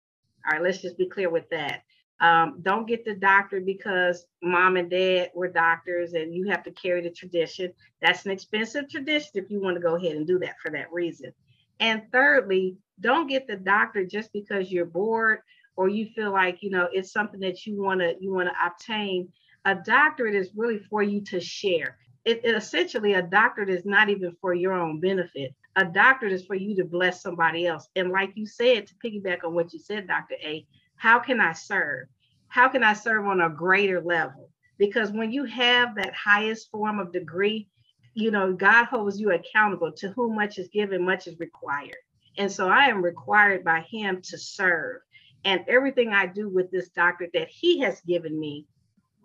All 0.46 0.52
right, 0.52 0.62
let's 0.62 0.80
just 0.80 0.98
be 0.98 1.08
clear 1.08 1.30
with 1.30 1.48
that. 1.50 1.82
Um, 2.24 2.60
don't 2.62 2.88
get 2.88 3.04
the 3.04 3.14
doctorate 3.14 3.66
because 3.66 4.24
mom 4.42 4.78
and 4.78 4.88
dad 4.88 5.30
were 5.34 5.46
doctors 5.46 6.14
and 6.14 6.34
you 6.34 6.48
have 6.48 6.62
to 6.62 6.70
carry 6.70 7.02
the 7.02 7.10
tradition. 7.10 7.70
That's 8.00 8.24
an 8.24 8.30
expensive 8.30 8.88
tradition 8.88 9.32
if 9.34 9.50
you 9.50 9.60
want 9.60 9.76
to 9.76 9.82
go 9.82 9.96
ahead 9.96 10.16
and 10.16 10.26
do 10.26 10.38
that 10.38 10.58
for 10.58 10.70
that 10.70 10.90
reason. 10.90 11.34
And 11.80 12.00
thirdly, 12.12 12.78
don't 12.98 13.26
get 13.26 13.46
the 13.46 13.56
doctor 13.56 14.06
just 14.06 14.32
because 14.32 14.72
you're 14.72 14.86
bored 14.86 15.40
or 15.76 15.90
you 15.90 16.06
feel 16.06 16.32
like 16.32 16.62
you 16.62 16.70
know 16.70 16.88
it's 16.94 17.12
something 17.12 17.40
that 17.40 17.66
you 17.66 17.82
want 17.82 18.00
to 18.00 18.14
you 18.18 18.32
want 18.32 18.48
to 18.48 18.66
obtain. 18.66 19.28
A 19.66 19.74
doctorate 19.74 20.34
is 20.34 20.48
really 20.56 20.78
for 20.78 21.02
you 21.02 21.20
to 21.24 21.40
share. 21.40 21.98
It, 22.24 22.40
it, 22.42 22.54
essentially 22.54 23.12
a 23.12 23.22
doctorate 23.22 23.68
is 23.68 23.84
not 23.84 24.08
even 24.08 24.34
for 24.40 24.54
your 24.54 24.72
own 24.72 24.98
benefit. 24.98 25.54
A 25.76 25.84
doctorate 25.84 26.32
is 26.32 26.46
for 26.46 26.54
you 26.54 26.74
to 26.76 26.86
bless 26.86 27.20
somebody 27.20 27.66
else. 27.66 27.86
And 27.96 28.10
like 28.10 28.32
you 28.34 28.46
said 28.46 28.86
to 28.86 28.94
piggyback 29.04 29.44
on 29.44 29.52
what 29.54 29.74
you 29.74 29.78
said 29.78 30.06
dr 30.06 30.34
a 30.42 30.64
how 30.96 31.18
can 31.18 31.38
i 31.38 31.52
serve 31.52 32.06
how 32.54 32.68
can 32.68 32.82
i 32.82 32.92
serve 32.92 33.26
on 33.26 33.40
a 33.40 33.50
greater 33.50 34.00
level 34.00 34.48
because 34.78 35.10
when 35.10 35.30
you 35.30 35.44
have 35.44 35.94
that 35.94 36.14
highest 36.14 36.70
form 36.70 36.98
of 36.98 37.12
degree 37.12 37.68
you 38.14 38.30
know 38.30 38.52
god 38.52 38.84
holds 38.84 39.18
you 39.20 39.32
accountable 39.32 39.92
to 39.92 40.08
whom 40.10 40.34
much 40.34 40.58
is 40.58 40.68
given 40.68 41.04
much 41.04 41.26
is 41.26 41.38
required 41.38 41.96
and 42.36 42.50
so 42.50 42.68
I 42.68 42.86
am 42.86 43.02
required 43.02 43.64
by 43.64 43.80
him 43.80 44.20
to 44.22 44.38
serve. 44.38 45.00
And 45.44 45.64
everything 45.68 46.12
I 46.12 46.26
do 46.26 46.48
with 46.48 46.70
this 46.70 46.88
doctorate 46.88 47.32
that 47.34 47.48
he 47.48 47.80
has 47.80 48.00
given 48.00 48.38
me 48.38 48.66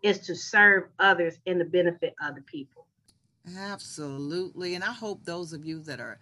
is 0.04 0.20
to 0.20 0.36
serve 0.36 0.86
others 1.00 1.36
and 1.46 1.60
to 1.60 1.66
benefit 1.66 2.14
other 2.22 2.44
people. 2.46 2.86
Absolutely. 3.58 4.76
And 4.76 4.84
I 4.84 4.92
hope 4.92 5.24
those 5.24 5.54
of 5.54 5.66
you 5.66 5.82
that 5.84 6.00
are 6.00 6.20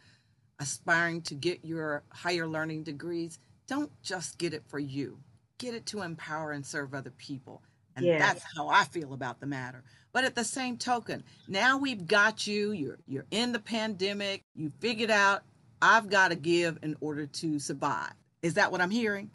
aspiring 0.59 1.21
to 1.23 1.35
get 1.35 1.65
your 1.65 2.03
higher 2.09 2.47
learning 2.47 2.83
degrees 2.83 3.39
don't 3.67 3.91
just 4.01 4.37
get 4.37 4.53
it 4.53 4.63
for 4.67 4.79
you, 4.79 5.19
get 5.57 5.73
it 5.73 5.85
to 5.87 6.01
empower 6.01 6.51
and 6.51 6.65
serve 6.65 6.93
other 6.93 7.11
people. 7.11 7.61
And 7.95 8.05
yes. 8.05 8.21
that's 8.21 8.45
how 8.55 8.69
I 8.69 8.83
feel 8.83 9.13
about 9.13 9.39
the 9.39 9.47
matter. 9.47 9.83
But 10.13 10.23
at 10.23 10.35
the 10.35 10.43
same 10.43 10.77
token, 10.77 11.23
now 11.47 11.77
we've 11.77 12.07
got 12.07 12.45
you, 12.47 12.71
you're 12.71 12.99
you're 13.07 13.25
in 13.31 13.51
the 13.51 13.59
pandemic, 13.59 14.43
you 14.55 14.71
figured 14.79 15.11
out 15.11 15.43
I've 15.81 16.09
got 16.09 16.29
to 16.29 16.35
give 16.35 16.79
in 16.81 16.95
order 17.01 17.25
to 17.25 17.59
survive. 17.59 18.13
Is 18.41 18.55
that 18.55 18.71
what 18.71 18.81
I'm 18.81 18.89
hearing? 18.89 19.29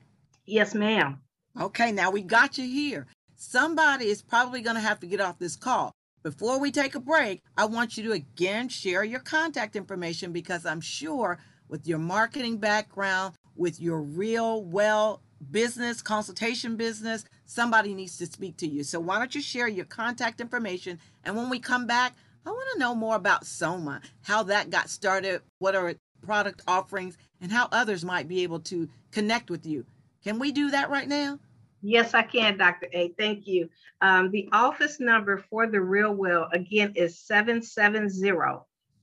Yes, 0.46 0.74
ma'am. 0.74 1.20
Okay, 1.60 1.92
now 1.92 2.10
we 2.10 2.22
got 2.22 2.58
you 2.58 2.64
here. 2.64 3.06
Somebody 3.36 4.06
is 4.06 4.22
probably 4.22 4.60
going 4.60 4.76
to 4.76 4.82
have 4.82 5.00
to 5.00 5.06
get 5.06 5.20
off 5.20 5.38
this 5.38 5.56
call. 5.56 5.92
Before 6.22 6.58
we 6.58 6.70
take 6.70 6.94
a 6.94 7.00
break, 7.00 7.42
I 7.56 7.66
want 7.66 7.96
you 7.96 8.04
to 8.04 8.12
again 8.12 8.68
share 8.68 9.02
your 9.02 9.20
contact 9.20 9.74
information 9.74 10.32
because 10.32 10.64
I'm 10.64 10.80
sure 10.80 11.38
with 11.68 11.86
your 11.86 11.98
marketing 11.98 12.58
background, 12.58 13.34
with 13.56 13.80
your 13.80 14.00
real 14.00 14.62
well 14.62 15.20
business, 15.50 16.02
consultation 16.02 16.76
business, 16.76 17.24
somebody 17.44 17.94
needs 17.94 18.16
to 18.18 18.26
speak 18.26 18.56
to 18.58 18.66
you. 18.66 18.84
So 18.84 19.00
why 19.00 19.18
don't 19.18 19.34
you 19.34 19.42
share 19.42 19.68
your 19.68 19.84
contact 19.84 20.40
information? 20.40 20.98
And 21.24 21.36
when 21.36 21.50
we 21.50 21.58
come 21.58 21.86
back, 21.86 22.14
I 22.46 22.50
want 22.50 22.68
to 22.72 22.78
know 22.78 22.94
more 22.94 23.16
about 23.16 23.46
Soma, 23.46 24.00
how 24.22 24.42
that 24.44 24.70
got 24.70 24.90
started, 24.90 25.42
what 25.58 25.74
are 25.74 25.94
product 26.22 26.62
offerings, 26.66 27.16
and 27.40 27.50
how 27.50 27.68
others 27.72 28.04
might 28.04 28.28
be 28.28 28.42
able 28.42 28.60
to 28.60 28.88
connect 29.10 29.50
with 29.50 29.66
you. 29.66 29.84
Can 30.22 30.38
we 30.38 30.52
do 30.52 30.70
that 30.70 30.90
right 30.90 31.08
now? 31.08 31.38
Yes, 31.82 32.14
I 32.14 32.22
can, 32.22 32.56
Dr. 32.56 32.86
A. 32.92 33.08
Thank 33.18 33.48
you. 33.48 33.68
Um, 34.00 34.30
the 34.30 34.48
office 34.52 35.00
number 35.00 35.38
for 35.50 35.66
the 35.66 35.80
Real 35.80 36.14
Well, 36.14 36.48
again, 36.52 36.92
is 36.94 37.18
770 37.18 38.08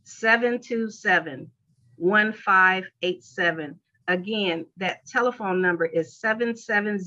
727 0.04 1.52
1587. 1.98 3.80
Again, 4.10 4.65
that 4.78 5.06
telephone 5.06 5.62
number 5.62 5.86
is 5.86 6.19
770 6.19 7.04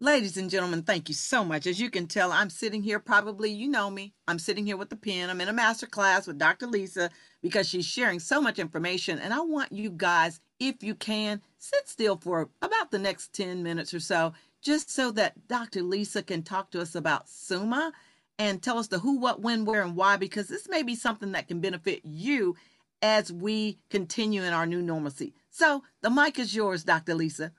Ladies 0.01 0.37
and 0.37 0.49
gentlemen, 0.49 0.83
thank 0.83 1.09
you 1.09 1.15
so 1.17 1.43
much. 1.45 1.67
As 1.67 1.81
you 1.81 1.91
can 1.91 2.07
tell, 2.07 2.31
I'm 2.31 2.51
sitting 2.51 2.85
here, 2.85 3.01
probably 3.01 3.51
you 3.51 3.67
know 3.67 3.91
me. 3.91 4.15
I'm 4.29 4.39
sitting 4.39 4.65
here 4.65 4.77
with 4.77 4.91
the 4.91 4.97
pen. 4.97 5.29
I'm 5.29 5.41
in 5.41 5.49
a 5.49 5.53
master 5.53 5.89
class 5.89 6.25
with 6.25 6.39
Dr. 6.39 6.69
Lisa 6.69 7.11
because 7.43 7.69
she's 7.69 7.85
sharing 7.85 8.21
so 8.21 8.41
much 8.41 8.61
information. 8.61 9.19
And 9.19 9.35
I 9.35 9.41
want 9.41 9.73
you 9.73 9.91
guys, 9.91 10.39
if 10.61 10.85
you 10.85 10.95
can, 10.95 11.43
sit 11.59 11.89
still 11.89 12.17
for 12.17 12.49
about 12.63 12.93
the 12.93 12.99
next 13.01 13.33
10 13.33 13.65
minutes 13.65 13.93
or 13.93 13.99
so, 13.99 14.35
just 14.63 14.89
so 14.89 15.11
that 15.11 15.49
Dr. 15.49 15.83
Lisa 15.83 16.23
can 16.23 16.45
talk 16.45 16.71
to 16.71 16.81
us 16.81 16.95
about 16.95 17.29
SUMA 17.29 17.93
and 18.39 18.63
tell 18.63 18.79
us 18.79 18.87
the 18.87 19.01
who, 19.01 19.19
what, 19.19 19.41
when, 19.41 19.65
where, 19.65 19.83
and 19.83 19.97
why, 19.97 20.17
because 20.17 20.47
this 20.47 20.69
may 20.69 20.85
be 20.85 20.95
something 20.95 21.33
that 21.33 21.49
can 21.49 21.59
benefit 21.61 22.03
you 22.05 22.55
as 23.03 23.33
we 23.33 23.79
continue 23.91 24.45
in 24.45 24.53
our 24.53 24.67
new 24.67 24.81
normalcy. 24.81 25.35
So 25.51 25.83
the 26.03 26.11
mic 26.11 26.39
is 26.39 26.55
yours, 26.55 26.85
Dr. 26.85 27.17
Lisa. 27.17 27.51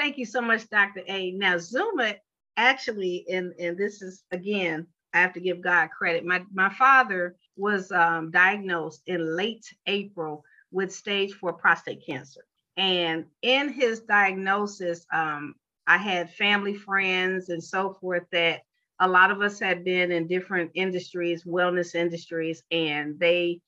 Thank 0.00 0.16
you 0.16 0.24
so 0.24 0.40
much, 0.40 0.66
Dr. 0.70 1.02
A. 1.08 1.32
Now, 1.32 1.58
Soma 1.58 2.14
actually, 2.56 3.26
and, 3.30 3.52
and 3.60 3.76
this 3.76 4.00
is 4.00 4.24
again, 4.30 4.86
I 5.12 5.20
have 5.20 5.34
to 5.34 5.40
give 5.40 5.60
God 5.60 5.90
credit. 5.90 6.24
My, 6.24 6.42
my 6.54 6.72
father 6.72 7.36
was 7.54 7.92
um, 7.92 8.30
diagnosed 8.30 9.02
in 9.06 9.36
late 9.36 9.66
April 9.86 10.42
with 10.72 10.90
stage 10.90 11.34
four 11.34 11.52
prostate 11.52 12.02
cancer. 12.06 12.40
And 12.78 13.26
in 13.42 13.68
his 13.68 14.00
diagnosis, 14.00 15.04
um, 15.12 15.54
I 15.86 15.98
had 15.98 16.32
family, 16.32 16.74
friends, 16.74 17.50
and 17.50 17.62
so 17.62 17.92
forth 18.00 18.24
that 18.32 18.62
a 19.00 19.08
lot 19.08 19.30
of 19.30 19.42
us 19.42 19.60
had 19.60 19.84
been 19.84 20.12
in 20.12 20.26
different 20.26 20.70
industries, 20.72 21.44
wellness 21.44 21.94
industries, 21.94 22.62
and 22.70 23.18
they 23.18 23.60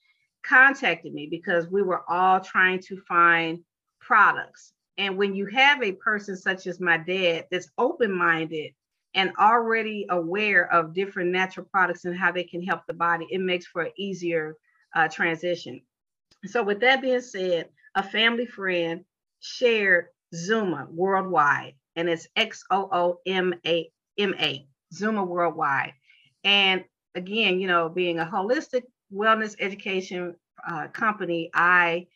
contacted 0.42 1.12
me 1.12 1.26
because 1.26 1.68
we 1.68 1.82
were 1.82 2.10
all 2.10 2.40
trying 2.40 2.78
to 2.84 2.96
find 3.06 3.58
products 4.00 4.72
And 4.98 5.16
when 5.16 5.34
you 5.34 5.46
have 5.46 5.82
a 5.82 5.92
person 5.92 6.36
such 6.36 6.66
as 6.66 6.80
my 6.80 6.98
dad 6.98 7.46
that's 7.50 7.70
open 7.78 8.12
minded 8.12 8.72
and 9.14 9.32
already 9.38 10.06
aware 10.10 10.72
of 10.72 10.94
different 10.94 11.30
natural 11.30 11.66
products 11.70 12.04
and 12.04 12.16
how 12.16 12.32
they 12.32 12.44
can 12.44 12.62
help 12.62 12.82
the 12.86 12.94
body, 12.94 13.26
it 13.30 13.40
makes 13.40 13.66
for 13.66 13.82
an 13.82 13.92
easier 13.96 14.56
uh, 14.94 15.08
transition. 15.08 15.80
So, 16.46 16.62
with 16.62 16.80
that 16.80 17.00
being 17.02 17.20
said, 17.20 17.68
a 17.94 18.02
family 18.02 18.46
friend 18.46 19.04
shared 19.40 20.06
Xooma 20.34 20.88
worldwide, 20.90 21.74
and 21.96 22.08
it's 22.08 22.28
X 22.36 22.64
O 22.70 22.88
O 22.90 23.20
M 23.26 23.54
A 23.66 23.90
M 24.18 24.34
A, 24.38 24.66
Xooma 24.94 25.26
worldwide. 25.26 25.92
And 26.44 26.84
again, 27.14 27.60
you 27.60 27.68
know, 27.68 27.88
being 27.88 28.18
a 28.18 28.26
holistic 28.26 28.82
wellness 29.12 29.54
education 29.60 30.34
uh, 30.66 30.88
company, 30.88 31.50
I 31.54 32.06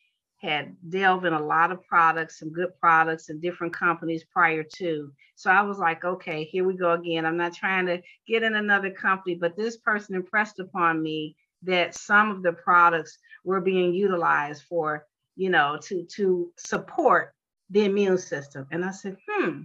had 0.47 0.77
delved 0.89 1.27
in 1.27 1.33
a 1.33 1.45
lot 1.45 1.73
of 1.73 1.85
products, 1.85 2.39
some 2.39 2.53
good 2.53 2.71
products 2.81 3.29
and 3.29 3.43
different 3.43 3.73
companies 3.73 4.25
prior 4.25 4.63
to. 4.63 5.13
So 5.35 5.51
I 5.51 5.63
was 5.63 5.79
like, 5.79 6.05
okay, 6.05 6.45
here 6.45 6.65
we 6.65 6.75
go 6.75 6.93
again. 6.93 7.27
I'm 7.27 7.37
not 7.37 7.53
trying 7.53 7.87
to 7.87 8.01
get 8.27 8.43
in 8.43 8.55
another 8.55 8.91
company, 8.91 9.35
but 9.35 9.57
this 9.57 9.77
person 9.77 10.15
impressed 10.15 10.61
upon 10.61 11.03
me 11.03 11.37
that 11.63 11.95
some 11.95 12.31
of 12.31 12.43
the 12.43 12.53
products 12.53 13.19
were 13.45 13.61
being 13.61 13.93
utilized 13.93 14.63
for, 14.63 15.07
you 15.35 15.51
know, 15.51 15.79
to 15.83 16.05
to 16.17 16.53
support 16.57 17.35
the 17.71 17.85
immune 17.85 18.19
system. 18.19 18.67
And 18.71 18.85
I 18.85 18.93
said, 18.93 19.17
hmm, 19.29 19.63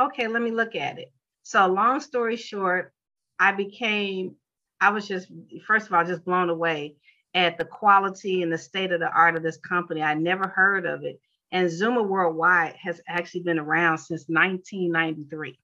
okay, 0.00 0.26
let 0.26 0.42
me 0.42 0.50
look 0.50 0.74
at 0.74 0.98
it. 0.98 1.12
So 1.44 1.64
long 1.66 2.00
story 2.00 2.36
short, 2.36 2.92
I 3.38 3.52
became, 3.52 4.34
I 4.80 4.90
was 4.90 5.06
just 5.06 5.28
first 5.66 5.86
of 5.86 5.92
all 5.92 6.04
just 6.04 6.24
blown 6.24 6.50
away 6.50 6.96
at 7.36 7.58
the 7.58 7.64
quality 7.66 8.42
and 8.42 8.50
the 8.50 8.56
state 8.56 8.92
of 8.92 8.98
the 8.98 9.12
art 9.12 9.36
of 9.36 9.42
this 9.42 9.58
company. 9.58 10.02
I 10.02 10.14
never 10.14 10.48
heard 10.48 10.86
of 10.86 11.04
it. 11.04 11.20
And 11.52 11.68
Xooma 11.68 12.04
Worldwide 12.04 12.74
has 12.82 13.00
actually 13.06 13.42
been 13.42 13.58
around 13.58 13.98
since 13.98 14.24
1993. 14.26 15.58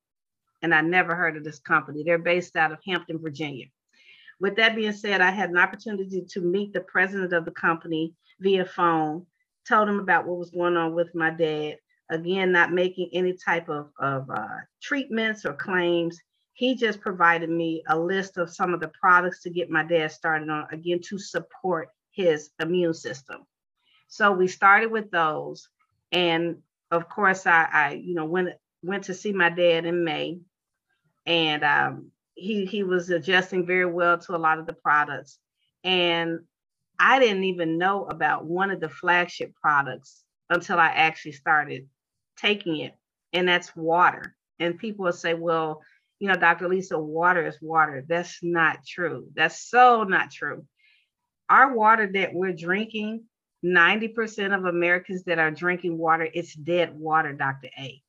And 0.61 0.75
I 0.75 0.83
never 0.83 1.17
heard 1.17 1.37
of 1.37 1.45
this 1.45 1.59
company. 1.59 2.05
They're 2.05 2.19
based 2.19 2.57
out 2.57 2.73
of 2.73 2.79
Hampton, 2.87 3.19
Virginia. 3.19 3.67
With 4.39 4.57
that 4.57 4.77
being 4.77 4.93
said, 4.93 5.23
I 5.23 5.31
had 5.31 5.49
an 5.49 5.57
opportunity 5.57 6.23
to 6.29 6.41
meet 6.43 6.75
the 6.75 6.83
president 6.83 7.33
of 7.33 7.47
the 7.47 7.51
company 7.53 8.13
via 8.39 8.67
phone, 8.67 9.25
told 9.67 9.89
him 9.89 9.99
about 9.99 10.27
what 10.27 10.39
was 10.39 10.51
going 10.51 10.77
on 10.77 10.95
with 10.95 11.15
my 11.15 11.31
dad. 11.31 11.79
Again, 12.11 12.53
not 12.53 12.71
making 12.71 13.09
any 13.15 13.33
type 13.33 13.71
of, 13.71 13.89
of 13.99 14.29
uh, 14.29 14.59
treatments 14.83 15.47
or 15.47 15.55
claims, 15.55 16.21
he 16.55 16.75
just 16.75 17.01
provided 17.01 17.49
me 17.49 17.83
a 17.89 17.99
list 17.99 18.37
of 18.37 18.53
some 18.53 18.75
of 18.75 18.81
the 18.81 18.89
products 18.89 19.43
to 19.43 19.51
get 19.51 19.71
my 19.71 19.83
dad 19.83 20.13
started 20.13 20.49
on 20.49 20.67
again 20.71 21.01
to 21.01 21.19
support 21.19 21.89
his 22.11 22.51
immune 22.61 22.95
system. 22.95 23.47
So 24.09 24.33
we 24.33 24.49
started 24.49 24.91
with 24.91 25.11
those. 25.11 25.69
And 26.11 26.59
of 26.91 27.09
course 27.09 27.47
i, 27.47 27.67
I 27.73 27.93
you 27.93 28.15
know 28.15 28.27
went 28.27 28.51
went 28.83 29.05
to 29.05 29.15
see 29.15 29.33
my 29.33 29.49
dad 29.49 29.87
in 29.87 30.05
may. 30.05 30.41
And 31.25 31.65
um, 31.65 32.11
he 32.35 32.67
he 32.67 32.83
was 32.83 33.09
adjusting 33.11 33.65
very 33.65 33.87
well 33.87 34.19
to 34.19 34.37
a 34.37 34.39
lot 34.39 34.59
of 34.59 34.67
the 34.67 34.75
products. 34.75 35.39
And 35.85 36.41
i 36.99 37.19
didn't 37.19 37.45
even 37.45 37.79
know 37.79 38.05
about 38.05 38.45
one 38.45 38.71
of 38.71 38.79
the 38.79 38.89
flagship 38.89 39.55
products 39.55 40.23
until 40.51 40.79
i 40.79 40.89
actually 40.89 41.33
started 41.33 41.89
taking 42.37 42.77
it 42.77 42.95
and 43.33 43.49
that's 43.49 43.75
water. 43.75 44.37
And 44.59 44.79
people 44.79 45.07
will 45.07 45.13
say 45.13 45.35
well 45.35 45.83
you 46.23 46.29
know, 46.29 46.37
Dr. 46.37 46.69
Lisa, 46.69 46.97
water 46.97 47.45
is 47.49 47.59
water. 47.61 48.05
That's 48.09 48.39
not 48.45 48.87
true. 48.87 49.27
That's 49.35 49.69
so 49.69 50.05
not 50.05 50.31
true. 50.31 50.65
Our 51.51 51.75
water 51.75 52.09
that 52.15 52.33
we're 52.33 52.53
drinking, 52.53 53.25
90% 53.65 54.57
of 54.57 54.65
Americans 54.65 55.25
that 55.25 55.41
are 55.41 55.51
drinking 55.51 55.99
water, 55.99 56.29
it's 56.33 56.55
dead 56.55 56.95
water, 56.95 57.33
Dr. 57.33 57.71
A. 57.77 58.01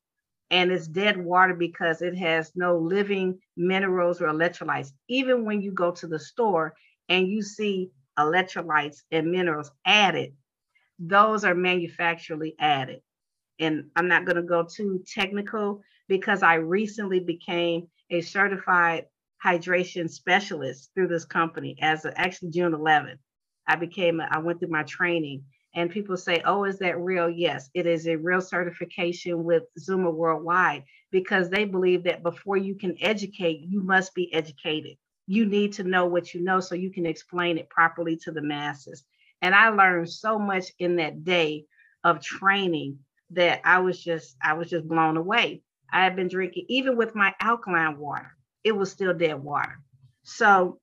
And 0.52 0.72
it's 0.72 0.88
dead 0.88 1.18
water 1.18 1.56
because 1.56 2.04
it 2.04 2.16
has 2.16 2.52
no 2.54 2.78
living 2.78 3.40
minerals 3.58 4.22
or 4.22 4.28
electrolytes. 4.28 4.92
Even 5.08 5.44
when 5.44 5.64
you 5.64 5.72
go 5.72 5.90
to 5.90 6.06
the 6.06 6.20
store 6.20 6.76
and 7.10 7.28
you 7.28 7.42
see 7.42 7.90
electrolytes 8.20 8.98
and 9.10 9.32
minerals 9.32 9.72
added, 9.88 10.36
those 11.00 11.44
are 11.44 11.56
manufacturally 11.56 12.54
added. 12.60 13.02
And 13.58 13.86
I'm 13.96 14.08
not 14.08 14.26
going 14.26 14.36
to 14.36 14.44
go 14.44 14.68
too 14.72 15.04
technical 15.12 15.82
because 16.08 16.44
I 16.44 16.56
recently 16.56 17.20
became 17.20 17.88
a 18.14 18.22
certified 18.22 19.06
hydration 19.44 20.10
specialist 20.10 20.92
through 20.94 21.08
this 21.08 21.26
company 21.26 21.76
as 21.82 22.06
a, 22.06 22.18
actually 22.20 22.52
June 22.52 22.74
11th. 22.74 23.18
I 23.68 23.76
became, 23.76 24.22
I 24.22 24.40
went 24.40 24.60
through 24.60 24.70
my 24.70 24.84
training 24.84 25.44
and 25.76 25.90
people 25.90 26.16
say, 26.16 26.42
oh, 26.46 26.66
is 26.66 26.78
that 26.80 27.00
real? 27.00 27.30
Yes, 27.30 27.70
it 27.74 27.88
is 27.88 28.08
a 28.08 28.16
real 28.16 28.42
certification 28.42 29.44
with 29.44 29.64
Xooma 29.80 30.14
Worldwide 30.14 30.84
because 31.12 31.50
they 31.50 31.66
believe 31.66 32.04
that 32.04 32.24
before 32.24 32.58
you 32.58 32.76
can 32.76 32.96
educate, 33.02 33.62
you 33.62 33.82
must 33.82 34.14
be 34.14 34.34
educated. 34.34 34.98
You 35.26 35.46
need 35.46 35.74
to 35.74 35.84
know 35.84 36.06
what 36.06 36.34
you 36.34 36.44
know 36.44 36.60
so 36.60 36.76
you 36.76 36.92
can 36.92 37.06
explain 37.06 37.58
it 37.58 37.70
properly 37.70 38.18
to 38.18 38.32
the 38.32 38.42
masses. 38.42 39.04
And 39.42 39.56
I 39.56 39.70
learned 39.70 40.10
so 40.10 40.38
much 40.38 40.66
in 40.80 40.98
that 40.98 41.24
day 41.24 41.66
of 42.04 42.22
training 42.22 43.00
that 43.32 43.62
I 43.66 43.80
was 43.80 44.02
just, 44.02 44.36
I 44.44 44.54
was 44.54 44.70
just 44.70 44.88
blown 44.88 45.18
away. 45.18 45.64
I 45.94 46.04
had 46.04 46.16
been 46.16 46.28
drinking, 46.28 46.66
even 46.70 46.98
with 46.98 47.16
my 47.16 47.34
alkaline 47.40 48.00
water, 48.00 48.36
it 48.64 48.74
was 48.74 48.92
still 48.92 49.14
dead 49.14 49.42
water. 49.42 49.80
So 50.24 50.80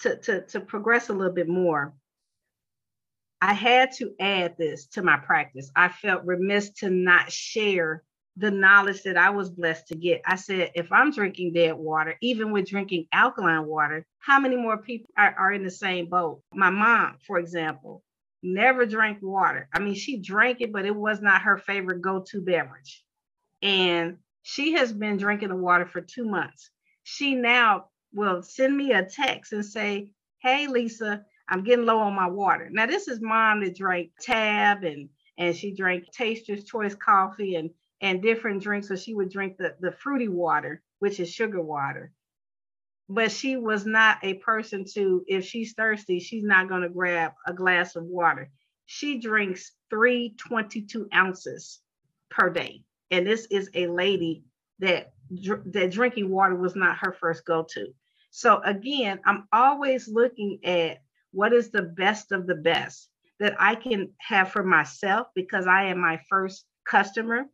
to, 0.00 0.16
to, 0.16 0.42
to 0.42 0.60
progress 0.60 1.08
a 1.08 1.12
little 1.12 1.32
bit 1.32 1.48
more, 1.48 1.94
I 3.40 3.54
had 3.54 3.92
to 3.98 4.12
add 4.20 4.56
this 4.58 4.86
to 4.88 5.02
my 5.02 5.16
practice. 5.18 5.70
I 5.76 5.88
felt 5.88 6.24
remiss 6.24 6.70
to 6.74 6.90
not 6.90 7.30
share 7.30 8.02
the 8.36 8.50
knowledge 8.50 9.02
that 9.02 9.16
I 9.16 9.30
was 9.30 9.50
blessed 9.50 9.88
to 9.88 9.96
get. 9.96 10.22
I 10.26 10.36
said, 10.36 10.72
if 10.74 10.90
I'm 10.90 11.12
drinking 11.12 11.52
dead 11.52 11.74
water, 11.74 12.16
even 12.22 12.50
with 12.50 12.68
drinking 12.68 13.06
alkaline 13.12 13.66
water, 13.66 14.06
how 14.20 14.40
many 14.40 14.56
more 14.56 14.78
people 14.78 15.10
are, 15.16 15.34
are 15.38 15.52
in 15.52 15.64
the 15.64 15.70
same 15.70 16.06
boat? 16.06 16.40
My 16.54 16.70
mom, 16.70 17.18
for 17.26 17.38
example, 17.38 18.02
never 18.42 18.86
drank 18.86 19.18
water. 19.22 19.68
I 19.74 19.80
mean, 19.80 19.94
she 19.94 20.18
drank 20.18 20.60
it, 20.60 20.72
but 20.72 20.86
it 20.86 20.96
was 20.96 21.20
not 21.20 21.42
her 21.42 21.58
favorite 21.58 22.02
go 22.02 22.24
to 22.30 22.40
beverage 22.40 23.04
and 23.62 24.18
she 24.42 24.72
has 24.72 24.92
been 24.92 25.16
drinking 25.16 25.50
the 25.50 25.56
water 25.56 25.86
for 25.86 26.00
two 26.00 26.24
months. 26.24 26.70
She 27.04 27.34
now 27.34 27.86
will 28.12 28.42
send 28.42 28.76
me 28.76 28.92
a 28.92 29.04
text 29.04 29.52
and 29.52 29.64
say, 29.64 30.12
Hey, 30.40 30.66
Lisa, 30.66 31.24
I'm 31.48 31.62
getting 31.62 31.86
low 31.86 31.98
on 31.98 32.14
my 32.14 32.26
water. 32.26 32.68
Now, 32.70 32.86
this 32.86 33.06
is 33.06 33.20
mom 33.20 33.62
that 33.62 33.76
drank 33.76 34.10
Tab 34.20 34.84
and 34.84 35.08
and 35.38 35.56
she 35.56 35.74
drank 35.74 36.04
Taster's 36.12 36.64
Choice 36.64 36.94
coffee 36.94 37.54
and 37.54 37.70
and 38.00 38.20
different 38.20 38.62
drinks. 38.62 38.88
So 38.88 38.96
she 38.96 39.14
would 39.14 39.30
drink 39.30 39.56
the, 39.56 39.76
the 39.80 39.92
fruity 39.92 40.28
water, 40.28 40.82
which 40.98 41.20
is 41.20 41.32
sugar 41.32 41.62
water. 41.62 42.12
But 43.08 43.30
she 43.30 43.56
was 43.56 43.86
not 43.86 44.18
a 44.22 44.34
person 44.34 44.84
to, 44.94 45.22
if 45.28 45.44
she's 45.44 45.74
thirsty, 45.74 46.18
she's 46.18 46.44
not 46.44 46.68
going 46.68 46.82
to 46.82 46.88
grab 46.88 47.32
a 47.46 47.52
glass 47.52 47.94
of 47.94 48.04
water. 48.04 48.50
She 48.86 49.20
drinks 49.20 49.72
three 49.90 50.34
22 50.38 51.08
ounces 51.14 51.80
per 52.30 52.50
day 52.50 52.84
and 53.12 53.26
this 53.26 53.46
is 53.50 53.70
a 53.74 53.86
lady 53.86 54.42
that 54.80 55.12
that 55.66 55.92
drinking 55.92 56.30
water 56.30 56.56
was 56.56 56.74
not 56.74 56.98
her 56.98 57.12
first 57.12 57.44
go-to. 57.46 57.94
So 58.30 58.60
again, 58.64 59.20
I'm 59.24 59.46
always 59.52 60.08
looking 60.08 60.58
at 60.64 60.98
what 61.30 61.52
is 61.52 61.70
the 61.70 61.82
best 61.82 62.32
of 62.32 62.46
the 62.46 62.54
best 62.54 63.08
that 63.38 63.54
I 63.58 63.76
can 63.76 64.10
have 64.18 64.50
for 64.50 64.62
myself 64.62 65.28
because 65.34 65.66
I 65.66 65.84
am 65.84 66.00
my 66.00 66.20
first 66.28 66.64
customer, 66.86 67.44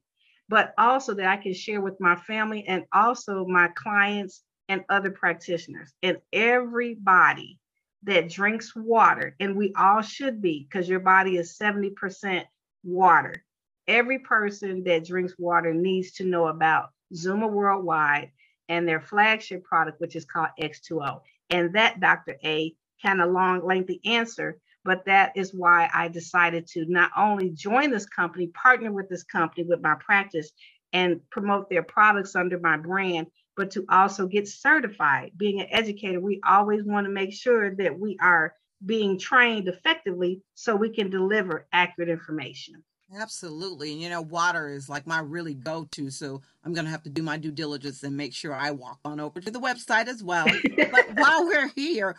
but 0.49 0.75
also 0.79 1.15
that 1.15 1.27
I 1.27 1.37
can 1.37 1.55
share 1.55 1.81
with 1.81 2.01
my 2.01 2.17
family 2.17 2.65
and 2.67 2.85
also 2.93 3.45
my 3.45 3.69
clients 3.77 4.43
and 4.69 4.85
other 4.89 5.11
practitioners 5.11 5.93
and 6.03 6.19
everybody 6.33 7.61
that 8.05 8.31
drinks 8.31 8.75
water, 8.77 9.35
and 9.41 9.57
we 9.57 9.73
all 9.77 10.03
should 10.03 10.41
be 10.41 10.67
because 10.69 10.89
your 10.89 11.01
body 11.01 11.37
is 11.37 11.59
70% 11.59 12.45
water 12.85 13.45
every 13.89 14.19
person 14.21 14.85
that 14.85 15.07
drinks 15.07 15.35
water 15.39 15.73
needs 15.73 16.13
to 16.13 16.25
know 16.25 16.49
about 16.49 16.91
Xooma 17.13 17.51
Worldwide 17.51 18.31
and 18.69 18.87
their 18.87 19.01
flagship 19.01 19.65
product, 19.65 20.01
which 20.01 20.15
is 20.15 20.27
called 20.27 20.51
X2O. 20.61 21.23
And 21.51 21.75
that, 21.75 21.99
Dr. 22.01 22.37
A, 22.45 22.75
kind 23.03 23.23
of 23.23 23.31
long, 23.31 23.67
lengthy 23.67 24.01
answer, 24.05 24.61
but 24.85 25.05
that 25.07 25.33
is 25.37 25.55
why 25.55 25.89
I 25.93 26.09
decided 26.09 26.67
to 26.69 26.85
not 26.87 27.11
only 27.17 27.51
join 27.51 27.91
this 27.91 28.07
company, 28.07 28.49
partner 28.49 28.93
with 28.93 29.09
this 29.09 29.25
company 29.25 29.65
with 29.65 29.81
my 29.81 29.95
practice 29.95 30.51
and 30.93 31.21
promote 31.31 31.69
their 31.69 31.83
products 31.83 32.37
under 32.37 32.59
my 32.59 32.77
brand, 32.77 33.27
but 33.57 33.71
to 33.73 33.85
also 33.89 34.27
get 34.27 34.49
certified. 34.49 35.33
Being 35.37 35.61
an 35.61 35.67
educator, 35.71 36.21
we 36.21 36.41
always 36.47 36.85
want 36.85 37.07
to 37.07 37.13
make 37.13 37.33
sure 37.33 37.75
that 37.77 37.99
we 37.99 38.17
are 38.21 38.55
being 38.85 39.19
trained 39.19 39.69
effectively 39.69 40.43
so 40.55 40.77
we 40.77 40.91
can 40.91 41.11
deliver 41.11 41.67
accurate 41.73 42.09
information. 42.09 42.85
Absolutely. 43.17 43.93
And 43.93 44.03
you 44.03 44.11
know, 44.11 44.21
water 44.21 44.69
is 44.69 44.89
like 44.89 45.07
my 45.07 45.21
really 45.21 45.55
go 45.55 45.89
to. 45.93 46.11
So 46.11 46.43
I'm 46.65 46.75
going 46.75 46.85
to 46.85 46.91
have 46.91 47.03
to 47.05 47.11
do 47.11 47.23
my 47.23 47.39
due 47.39 47.51
diligence 47.51 48.03
and 48.03 48.17
make 48.17 48.35
sure 48.35 48.55
I 48.55 48.71
walk 48.71 48.99
on 49.05 49.19
over 49.19 49.41
to 49.41 49.51
the 49.51 49.61
website 49.61 50.09
as 50.09 50.23
well. 50.23 50.47
but 50.91 51.07
while 51.15 51.47
we're 51.47 51.69
here, 51.69 52.17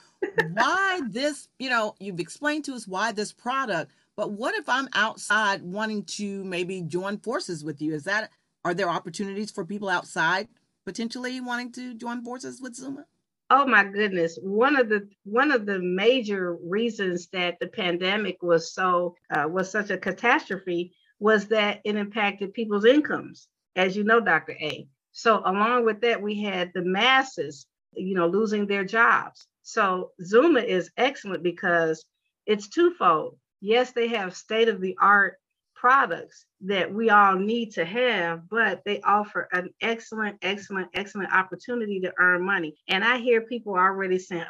why 0.53 1.01
this, 1.07 1.47
you 1.59 1.69
know, 1.69 1.93
you've 1.99 2.19
explained 2.19 2.65
to 2.65 2.73
us 2.73 2.87
why 2.87 3.11
this 3.11 3.31
product, 3.31 3.91
But 4.15 4.31
what 4.31 4.55
if 4.55 4.67
I'm 4.67 4.89
outside 4.93 5.61
wanting 5.61 6.05
to 6.05 6.43
maybe 6.43 6.81
join 6.81 7.19
forces 7.19 7.63
with 7.63 7.81
you? 7.81 7.93
Is 7.93 8.05
that 8.05 8.31
are 8.65 8.73
there 8.73 8.89
opportunities 8.89 9.51
for 9.51 9.63
people 9.65 9.89
outside 9.89 10.47
potentially 10.85 11.39
wanting 11.39 11.71
to 11.73 11.93
join 11.93 12.23
forces 12.23 12.61
with 12.61 12.75
Xooma? 12.75 13.05
Oh 13.49 13.65
my 13.65 13.83
goodness. 13.83 14.37
One 14.41 14.75
of 14.75 14.89
the 14.89 15.09
one 15.23 15.51
of 15.51 15.65
the 15.65 15.79
major 15.79 16.55
reasons 16.55 17.27
that 17.29 17.59
the 17.59 17.67
pandemic 17.67 18.43
was 18.43 18.73
so 18.73 19.15
uh, 19.31 19.47
was 19.49 19.71
such 19.71 19.89
a 19.89 19.97
catastrophe 19.97 20.93
was 21.19 21.47
that 21.47 21.81
it 21.83 21.95
impacted 21.95 22.53
people's 22.53 22.85
incomes, 22.85 23.47
as 23.75 23.95
you 23.97 24.03
know, 24.03 24.19
Dr. 24.19 24.53
A. 24.61 24.87
So 25.11 25.41
along 25.45 25.85
with 25.85 26.01
that, 26.01 26.21
we 26.21 26.41
had 26.43 26.71
the 26.73 26.83
masses, 26.83 27.65
you 27.93 28.15
know, 28.15 28.27
losing 28.27 28.67
their 28.67 28.85
jobs. 28.85 29.47
So 29.63 30.11
Xooma 30.21 30.63
is 30.63 30.91
excellent 30.97 31.43
because 31.43 32.05
it's 32.45 32.69
twofold. 32.69 33.37
Yes, 33.61 33.91
they 33.91 34.09
have 34.09 34.35
state 34.35 34.69
of 34.69 34.79
the 34.79 34.95
art 35.01 35.37
products 35.79 36.45
that 36.61 36.93
we 36.93 37.09
all 37.09 37.35
need 37.35 37.71
to 37.71 37.85
have, 37.85 38.49
but 38.49 38.81
they 38.85 38.99
offer 39.01 39.47
an 39.53 39.69
excellent, 39.81 40.37
excellent, 40.41 40.89
excellent 40.93 41.31
opportunity 41.33 42.01
to 42.01 42.13
earn 42.19 42.43
money. 42.43 42.75
And 42.89 43.03
I 43.03 43.17
hear 43.17 43.41
people 43.41 43.75
already 43.75 44.19
saying, 44.19 44.43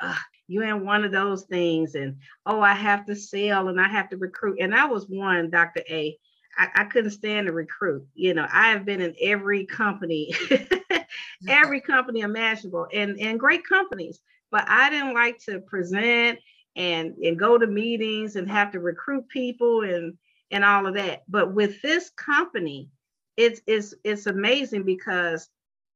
you 0.47 0.63
in 0.63 0.83
one 0.83 1.05
of 1.05 1.11
those 1.11 1.43
things, 1.43 1.93
and 1.93 2.17
oh, 2.47 2.61
I 2.61 2.73
have 2.73 3.05
to 3.05 3.15
sell 3.15 3.67
and 3.67 3.79
I 3.79 3.87
have 3.87 4.09
to 4.09 4.17
recruit. 4.17 4.57
And 4.59 4.73
I 4.73 4.85
was 4.85 5.07
one, 5.07 5.51
Dr. 5.51 5.83
A. 5.89 6.17
I, 6.57 6.67
I 6.75 6.83
couldn't 6.85 7.11
stand 7.11 7.45
to 7.45 7.53
recruit. 7.53 8.07
You 8.15 8.33
know, 8.33 8.47
I 8.51 8.71
have 8.71 8.83
been 8.83 9.01
in 9.01 9.13
every 9.21 9.67
company, 9.67 10.33
every 11.47 11.79
company 11.79 12.21
imaginable, 12.21 12.87
and, 12.91 13.19
and 13.19 13.39
great 13.39 13.63
companies. 13.67 14.19
But 14.49 14.65
I 14.67 14.89
didn't 14.89 15.13
like 15.13 15.37
to 15.45 15.59
present 15.59 16.39
and 16.75 17.13
and 17.23 17.37
go 17.37 17.57
to 17.57 17.67
meetings 17.67 18.35
and 18.35 18.49
have 18.49 18.71
to 18.71 18.79
recruit 18.79 19.27
people 19.29 19.81
and 19.81 20.17
and 20.51 20.63
all 20.63 20.87
of 20.87 20.95
that. 20.95 21.23
But 21.27 21.53
with 21.53 21.81
this 21.81 22.09
company, 22.11 22.89
it's 23.37 23.61
it's 23.67 23.93
it's 24.03 24.27
amazing 24.27 24.83
because 24.83 25.49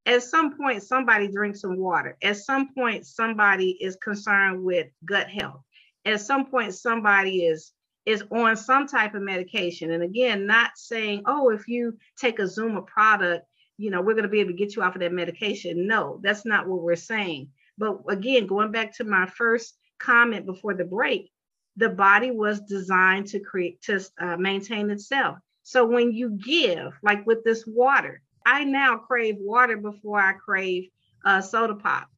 at 0.05 0.23
some 0.23 0.57
point 0.57 0.83
somebody 0.83 1.27
drinks 1.27 1.61
some 1.61 1.77
water. 1.77 2.17
At 2.21 2.37
some 2.37 2.73
point 2.73 3.05
somebody 3.05 3.71
is 3.81 3.95
concerned 3.97 4.63
with 4.63 4.87
gut 5.05 5.29
health. 5.29 5.61
At 6.05 6.21
some 6.21 6.45
point 6.45 6.73
somebody 6.73 7.45
is 7.45 7.71
is 8.05 8.23
on 8.31 8.57
some 8.57 8.87
type 8.87 9.15
of 9.15 9.21
medication. 9.21 9.91
And 9.91 10.03
again, 10.03 10.45
not 10.45 10.71
saying, 10.75 11.23
oh, 11.25 11.49
if 11.49 11.67
you 11.67 11.97
take 12.17 12.39
a 12.39 12.43
Xooma 12.43 12.85
product, 12.85 13.45
you 13.77 13.89
know, 13.89 14.01
we're 14.01 14.13
going 14.13 14.23
to 14.23 14.29
be 14.29 14.41
able 14.41 14.51
to 14.51 14.57
get 14.57 14.75
you 14.75 14.83
off 14.83 14.95
of 14.95 15.01
that 15.01 15.13
medication. 15.13 15.87
No, 15.87 16.19
that's 16.21 16.45
not 16.45 16.67
what 16.67 16.81
we're 16.81 16.95
saying. 16.95 17.49
But 17.77 17.99
again, 18.09 18.45
going 18.45 18.71
back 18.71 18.95
to 18.97 19.03
my 19.03 19.25
first 19.25 19.77
comment 19.99 20.45
before 20.45 20.73
the 20.73 20.83
break, 20.83 21.31
the 21.77 21.89
body 21.89 22.31
was 22.31 22.61
designed 22.61 23.27
to 23.27 23.39
create 23.39 23.81
to 23.83 23.99
uh, 24.19 24.37
maintain 24.37 24.89
itself. 24.89 25.37
So 25.63 25.85
when 25.85 26.11
you 26.11 26.31
give, 26.31 26.93
like 27.01 27.25
with 27.25 27.43
this 27.43 27.65
water, 27.65 28.21
I 28.45 28.63
now 28.63 28.97
crave 28.97 29.37
water 29.39 29.77
before 29.77 30.19
I 30.19 30.33
crave 30.33 30.89
uh, 31.25 31.41
soda 31.41 31.75
pop. 31.75 32.09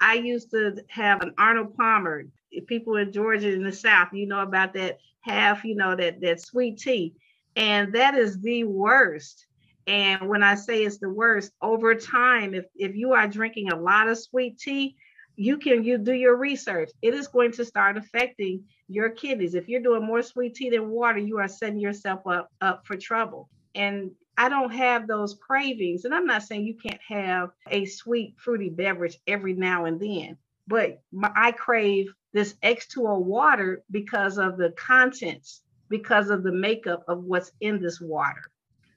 I 0.00 0.14
used 0.14 0.50
to 0.50 0.76
have 0.88 1.22
an 1.22 1.32
Arnold 1.38 1.76
Palmer. 1.76 2.24
People 2.66 2.96
in 2.96 3.12
Georgia 3.12 3.50
in 3.50 3.64
the 3.64 3.72
South, 3.72 4.08
you 4.12 4.26
know 4.26 4.40
about 4.40 4.74
that 4.74 4.98
half, 5.22 5.64
you 5.64 5.74
know 5.74 5.96
that 5.96 6.20
that 6.20 6.40
sweet 6.40 6.78
tea, 6.78 7.14
and 7.56 7.94
that 7.94 8.14
is 8.14 8.40
the 8.40 8.64
worst. 8.64 9.46
And 9.86 10.28
when 10.28 10.42
I 10.42 10.54
say 10.54 10.84
it's 10.84 10.98
the 10.98 11.08
worst, 11.08 11.52
over 11.62 11.94
time, 11.94 12.52
if 12.54 12.66
if 12.76 12.94
you 12.94 13.12
are 13.12 13.26
drinking 13.26 13.72
a 13.72 13.80
lot 13.80 14.08
of 14.08 14.18
sweet 14.18 14.58
tea, 14.58 14.96
you 15.36 15.58
can 15.58 15.84
you 15.84 15.98
do 15.98 16.12
your 16.12 16.36
research. 16.36 16.90
It 17.00 17.14
is 17.14 17.28
going 17.28 17.52
to 17.52 17.64
start 17.64 17.96
affecting 17.96 18.64
your 18.88 19.10
kidneys. 19.10 19.54
If 19.54 19.68
you're 19.68 19.82
doing 19.82 20.04
more 20.04 20.22
sweet 20.22 20.54
tea 20.54 20.70
than 20.70 20.90
water 20.90 21.18
you 21.18 21.38
are 21.38 21.48
setting 21.48 21.80
yourself 21.80 22.26
up 22.26 22.50
up 22.60 22.86
for 22.86 22.96
trouble. 22.96 23.48
And 23.74 24.12
i 24.36 24.48
don't 24.48 24.72
have 24.72 25.06
those 25.06 25.34
cravings 25.34 26.04
and 26.04 26.14
i'm 26.14 26.26
not 26.26 26.42
saying 26.42 26.64
you 26.64 26.74
can't 26.74 27.00
have 27.06 27.50
a 27.70 27.84
sweet 27.84 28.34
fruity 28.38 28.70
beverage 28.70 29.18
every 29.26 29.52
now 29.52 29.84
and 29.84 30.00
then 30.00 30.36
but 30.66 31.00
my, 31.12 31.30
i 31.36 31.52
crave 31.52 32.12
this 32.32 32.54
x2o 32.62 33.22
water 33.22 33.82
because 33.90 34.38
of 34.38 34.56
the 34.56 34.70
contents 34.70 35.60
because 35.88 36.30
of 36.30 36.42
the 36.42 36.52
makeup 36.52 37.04
of 37.06 37.22
what's 37.24 37.52
in 37.60 37.78
this 37.82 38.00
water. 38.00 38.40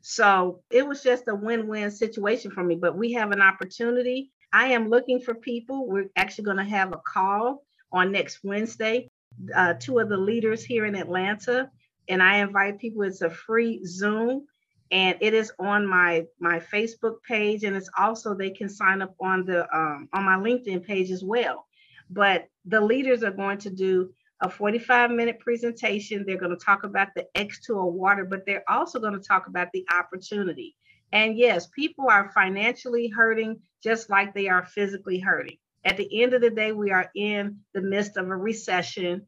So 0.01 0.61
it 0.71 0.87
was 0.87 1.03
just 1.03 1.27
a 1.27 1.35
win-win 1.35 1.91
situation 1.91 2.51
for 2.51 2.63
me 2.63 2.75
but 2.75 2.97
we 2.97 3.11
have 3.13 3.31
an 3.31 3.41
opportunity 3.41 4.31
I 4.55 4.67
am 4.67 4.87
looking 4.87 5.19
for 5.19 5.35
people. 5.35 5.85
We're 5.85 6.09
actually 6.15 6.45
going 6.45 6.63
to 6.63 6.63
have 6.63 6.93
a 6.93 7.01
call 7.05 7.65
on 7.91 8.13
next 8.13 8.39
Wednesday. 8.41 9.09
Uh, 9.53 9.73
two 9.73 9.99
of 9.99 10.07
the 10.07 10.15
leaders 10.15 10.63
here 10.63 10.85
in 10.85 10.95
Atlanta, 10.95 11.69
and 12.07 12.23
I 12.23 12.37
invite 12.37 12.79
people. 12.79 13.01
It's 13.01 13.21
a 13.21 13.29
free 13.29 13.83
Zoom, 13.83 14.45
and 14.91 15.17
it 15.19 15.33
is 15.33 15.51
on 15.59 15.85
my 15.85 16.27
my 16.39 16.61
Facebook 16.61 17.15
page, 17.27 17.65
and 17.65 17.75
it's 17.75 17.89
also 17.97 18.33
they 18.33 18.49
can 18.49 18.69
sign 18.69 19.01
up 19.01 19.13
on 19.19 19.45
the 19.45 19.67
um, 19.77 20.07
on 20.13 20.23
my 20.23 20.37
LinkedIn 20.37 20.87
page 20.87 21.11
as 21.11 21.21
well. 21.21 21.65
But 22.09 22.47
the 22.63 22.79
leaders 22.79 23.23
are 23.23 23.31
going 23.31 23.57
to 23.57 23.69
do 23.69 24.09
a 24.39 24.49
45 24.49 25.11
minute 25.11 25.39
presentation. 25.39 26.23
They're 26.25 26.37
going 26.37 26.57
to 26.57 26.65
talk 26.65 26.85
about 26.85 27.09
the 27.13 27.27
X2O 27.35 27.91
water, 27.91 28.23
but 28.23 28.45
they're 28.45 28.63
also 28.69 29.01
going 29.01 29.19
to 29.19 29.27
talk 29.27 29.47
about 29.47 29.67
the 29.73 29.85
opportunity. 29.91 30.77
And 31.15 31.37
yes, 31.37 31.67
people 31.67 32.09
are 32.09 32.29
financially 32.33 33.07
hurting 33.07 33.61
just 33.81 34.09
like 34.09 34.33
they 34.33 34.49
are 34.49 34.65
physically 34.65 35.17
hurting. 35.17 35.55
At 35.85 35.95
the 35.95 36.21
end 36.21 36.33
of 36.33 36.41
the 36.41 36.49
day, 36.49 36.73
we 36.73 36.91
are 36.91 37.09
in 37.15 37.57
the 37.73 37.79
midst 37.79 38.17
of 38.17 38.27
a 38.27 38.35
recession. 38.35 39.25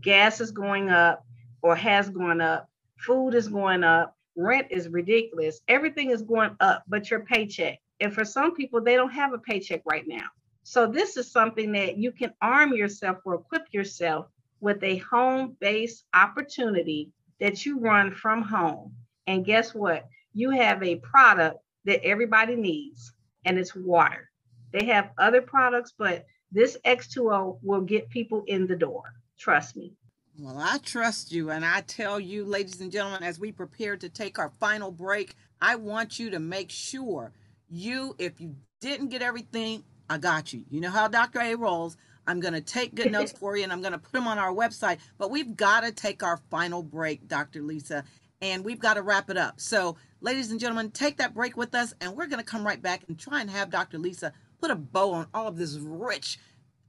Gas 0.00 0.40
is 0.40 0.52
going 0.52 0.88
up 0.88 1.26
or 1.60 1.76
has 1.76 2.08
gone 2.08 2.40
up. 2.40 2.70
Food 2.96 3.34
is 3.34 3.46
going 3.46 3.84
up. 3.84 4.16
Rent 4.36 4.68
is 4.70 4.88
ridiculous. 4.88 5.60
Everything 5.68 6.12
is 6.12 6.22
going 6.22 6.56
up, 6.60 6.82
but 6.88 7.10
your 7.10 7.20
paycheck. 7.20 7.78
And 8.00 8.14
for 8.14 8.24
some 8.24 8.54
people, 8.54 8.80
they 8.80 8.96
don't 8.96 9.12
have 9.12 9.34
a 9.34 9.38
paycheck 9.38 9.82
right 9.84 10.08
now. 10.08 10.28
So, 10.62 10.86
this 10.86 11.18
is 11.18 11.30
something 11.30 11.72
that 11.72 11.98
you 11.98 12.10
can 12.10 12.32
arm 12.40 12.72
yourself 12.72 13.18
or 13.26 13.34
equip 13.34 13.66
yourself 13.70 14.28
with 14.60 14.82
a 14.82 14.96
home 14.96 15.58
based 15.60 16.04
opportunity 16.14 17.10
that 17.38 17.66
you 17.66 17.80
run 17.80 18.14
from 18.14 18.40
home. 18.40 18.94
And 19.26 19.44
guess 19.44 19.74
what? 19.74 20.06
You 20.32 20.50
have 20.50 20.82
a 20.82 20.96
product 20.96 21.58
that 21.84 22.04
everybody 22.04 22.56
needs 22.56 23.12
and 23.44 23.58
it's 23.58 23.74
water. 23.74 24.30
They 24.72 24.86
have 24.86 25.10
other 25.18 25.40
products, 25.40 25.94
but 25.96 26.26
this 26.52 26.76
X2O 26.84 27.58
will 27.62 27.80
get 27.80 28.10
people 28.10 28.44
in 28.46 28.66
the 28.66 28.76
door. 28.76 29.02
Trust 29.38 29.76
me. 29.76 29.94
Well, 30.38 30.58
I 30.58 30.78
trust 30.78 31.32
you. 31.32 31.50
And 31.50 31.64
I 31.64 31.80
tell 31.80 32.20
you, 32.20 32.44
ladies 32.44 32.80
and 32.80 32.92
gentlemen, 32.92 33.22
as 33.22 33.40
we 33.40 33.50
prepare 33.52 33.96
to 33.96 34.08
take 34.08 34.38
our 34.38 34.50
final 34.60 34.90
break, 34.90 35.34
I 35.60 35.76
want 35.76 36.18
you 36.18 36.30
to 36.30 36.38
make 36.38 36.70
sure 36.70 37.32
you, 37.68 38.14
if 38.18 38.40
you 38.40 38.54
didn't 38.80 39.08
get 39.08 39.22
everything, 39.22 39.82
I 40.08 40.18
got 40.18 40.52
you. 40.52 40.64
You 40.70 40.80
know 40.80 40.90
how 40.90 41.08
Dr. 41.08 41.40
A 41.40 41.54
rolls. 41.54 41.96
I'm 42.26 42.40
going 42.40 42.54
to 42.54 42.60
take 42.60 42.94
good 42.94 43.10
notes 43.10 43.32
for 43.38 43.56
you 43.56 43.64
and 43.64 43.72
I'm 43.72 43.80
going 43.80 43.92
to 43.92 43.98
put 43.98 44.12
them 44.12 44.28
on 44.28 44.38
our 44.38 44.52
website. 44.52 44.98
But 45.16 45.30
we've 45.30 45.56
got 45.56 45.82
to 45.82 45.92
take 45.92 46.22
our 46.22 46.38
final 46.50 46.82
break, 46.82 47.26
Dr. 47.26 47.62
Lisa, 47.62 48.04
and 48.40 48.64
we've 48.64 48.78
got 48.78 48.94
to 48.94 49.02
wrap 49.02 49.30
it 49.30 49.36
up. 49.36 49.60
So 49.60 49.96
Ladies 50.20 50.50
and 50.50 50.58
gentlemen, 50.58 50.90
take 50.90 51.18
that 51.18 51.32
break 51.32 51.56
with 51.56 51.76
us, 51.76 51.94
and 52.00 52.16
we're 52.16 52.26
going 52.26 52.42
to 52.42 52.44
come 52.44 52.66
right 52.66 52.82
back 52.82 53.02
and 53.06 53.16
try 53.16 53.40
and 53.40 53.48
have 53.48 53.70
Dr. 53.70 53.98
Lisa 53.98 54.32
put 54.60 54.72
a 54.72 54.74
bow 54.74 55.12
on 55.12 55.28
all 55.32 55.46
of 55.46 55.56
this 55.56 55.76
rich, 55.76 56.40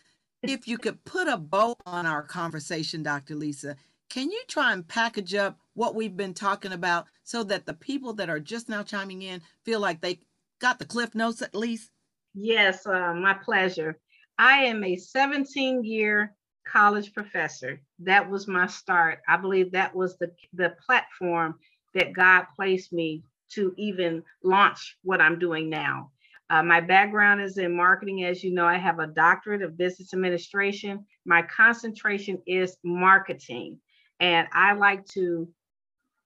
If 0.44 0.68
you 0.68 0.78
could 0.78 1.04
put 1.04 1.28
a 1.28 1.38
bow 1.38 1.76
on 1.86 2.06
our 2.06 2.24
conversation, 2.24 3.04
Dr. 3.04 3.36
Lisa, 3.36 3.76
can 4.10 4.32
you 4.32 4.42
try 4.48 4.74
and 4.74 4.88
package 4.88 5.36
up 5.36 5.60
what 5.74 5.96
we've 5.96 6.18
been 6.18 6.34
talking 6.34 6.72
about 6.72 7.08
so 7.24 7.44
that 7.44 7.66
the 7.66 7.74
people 7.74 8.14
that 8.14 8.30
are 8.30 8.40
just 8.40 8.70
now 8.70 8.84
chiming 8.84 9.22
in 9.22 9.42
feel 9.64 9.80
like 9.80 10.02
they 10.02 10.20
got 10.60 10.80
the 10.80 10.86
cliff 10.86 11.14
notes 11.14 11.42
at 11.42 11.56
least? 11.56 11.92
Yes, 12.34 12.86
uh, 12.88 13.14
my 13.14 13.34
pleasure. 13.34 14.00
I 14.38 14.66
am 14.66 14.84
a 14.84 14.96
17 14.96 15.84
year 15.84 16.36
college 16.66 17.14
professor. 17.14 17.82
That 18.00 18.30
was 18.30 18.48
my 18.48 18.68
start. 18.68 19.20
I 19.28 19.38
believe 19.38 19.72
that 19.72 19.96
was 19.96 20.18
the, 20.18 20.32
the 20.54 20.76
platform 20.86 21.56
that 21.94 22.14
God 22.14 22.46
placed 22.56 22.94
me 22.94 23.24
to 23.52 23.74
even 23.78 24.24
launch 24.44 24.98
what 25.04 25.22
I'm 25.22 25.40
doing 25.40 25.70
now. 25.70 26.12
Uh, 26.50 26.64
my 26.64 26.82
background 26.82 27.42
is 27.42 27.58
in 27.58 27.76
marketing. 27.76 28.24
As 28.24 28.44
you 28.44 28.52
know, 28.52 28.66
I 28.66 28.78
have 28.78 29.00
a 29.00 29.08
doctorate 29.08 29.62
of 29.62 29.78
business 29.78 30.14
administration. 30.14 31.06
My 31.26 31.44
concentration 31.44 32.42
is 32.48 32.78
marketing. 32.84 33.80
And 34.20 34.48
I 34.52 34.74
like 34.74 35.06
to 35.14 35.48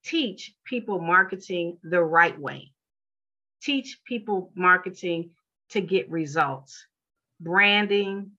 teach 0.03 0.53
people 0.65 0.99
marketing 0.99 1.77
the 1.83 2.01
right 2.01 2.37
way, 2.39 2.71
teach 3.61 3.99
people 4.05 4.51
marketing 4.55 5.31
to 5.71 5.81
get 5.81 6.09
results, 6.09 6.85
branding, 7.39 8.31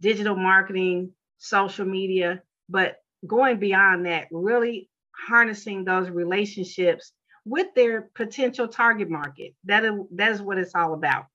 digital 0.00 0.36
marketing, 0.36 1.12
social 1.38 1.86
media, 1.86 2.42
but 2.68 2.96
going 3.26 3.58
beyond 3.58 4.06
that, 4.06 4.28
really 4.30 4.88
harnessing 5.12 5.84
those 5.84 6.08
relationships 6.08 7.12
with 7.44 7.68
their 7.74 8.10
potential 8.14 8.68
target 8.68 9.08
market. 9.08 9.54
That 9.64 9.84
is, 9.84 9.92
that 10.12 10.32
is 10.32 10.42
what 10.42 10.58
it's 10.58 10.74
all 10.74 10.94
about. 10.94 11.26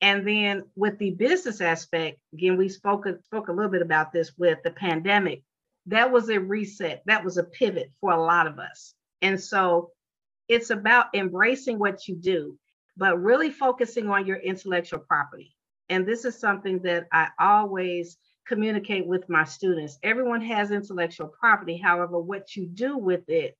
And 0.00 0.26
then 0.26 0.64
with 0.76 0.98
the 0.98 1.10
business 1.10 1.60
aspect, 1.60 2.18
again, 2.32 2.56
we 2.56 2.68
spoke, 2.68 3.06
spoke 3.24 3.48
a 3.48 3.52
little 3.52 3.70
bit 3.70 3.82
about 3.82 4.12
this 4.12 4.32
with 4.38 4.58
the 4.62 4.70
pandemic. 4.70 5.42
That 5.86 6.12
was 6.12 6.28
a 6.28 6.38
reset, 6.38 7.02
that 7.06 7.24
was 7.24 7.38
a 7.38 7.44
pivot 7.44 7.90
for 8.00 8.12
a 8.12 8.22
lot 8.22 8.46
of 8.46 8.58
us. 8.58 8.94
And 9.22 9.40
so 9.40 9.90
it's 10.48 10.70
about 10.70 11.06
embracing 11.14 11.78
what 11.78 12.06
you 12.06 12.14
do, 12.14 12.56
but 12.96 13.20
really 13.20 13.50
focusing 13.50 14.08
on 14.08 14.26
your 14.26 14.36
intellectual 14.36 15.00
property. 15.00 15.54
And 15.88 16.06
this 16.06 16.24
is 16.24 16.38
something 16.38 16.80
that 16.82 17.06
I 17.10 17.28
always 17.40 18.18
communicate 18.46 19.06
with 19.06 19.28
my 19.28 19.44
students. 19.44 19.98
Everyone 20.02 20.42
has 20.42 20.70
intellectual 20.70 21.28
property. 21.28 21.76
However, 21.76 22.18
what 22.18 22.54
you 22.54 22.66
do 22.66 22.96
with 22.96 23.28
it 23.28 23.56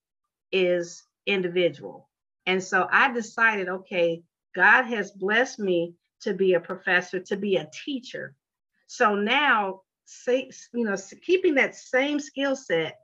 is 0.52 1.02
individual. 1.28 2.08
And 2.46 2.62
so 2.62 2.88
I 2.90 3.12
decided, 3.12 3.68
okay, 3.68 4.22
God 4.56 4.84
has 4.84 5.10
blessed 5.10 5.58
me 5.58 5.94
to 6.22 6.34
be 6.34 6.54
a 6.54 6.60
professor, 6.60 7.20
to 7.20 7.36
be 7.36 7.56
a 7.56 7.70
teacher. 7.84 8.34
So 8.86 9.14
now, 9.14 9.82
say, 10.06 10.50
you 10.72 10.84
know, 10.84 10.96
keeping 11.22 11.54
that 11.56 11.76
same 11.76 12.18
skill 12.18 12.56
set, 12.56 12.98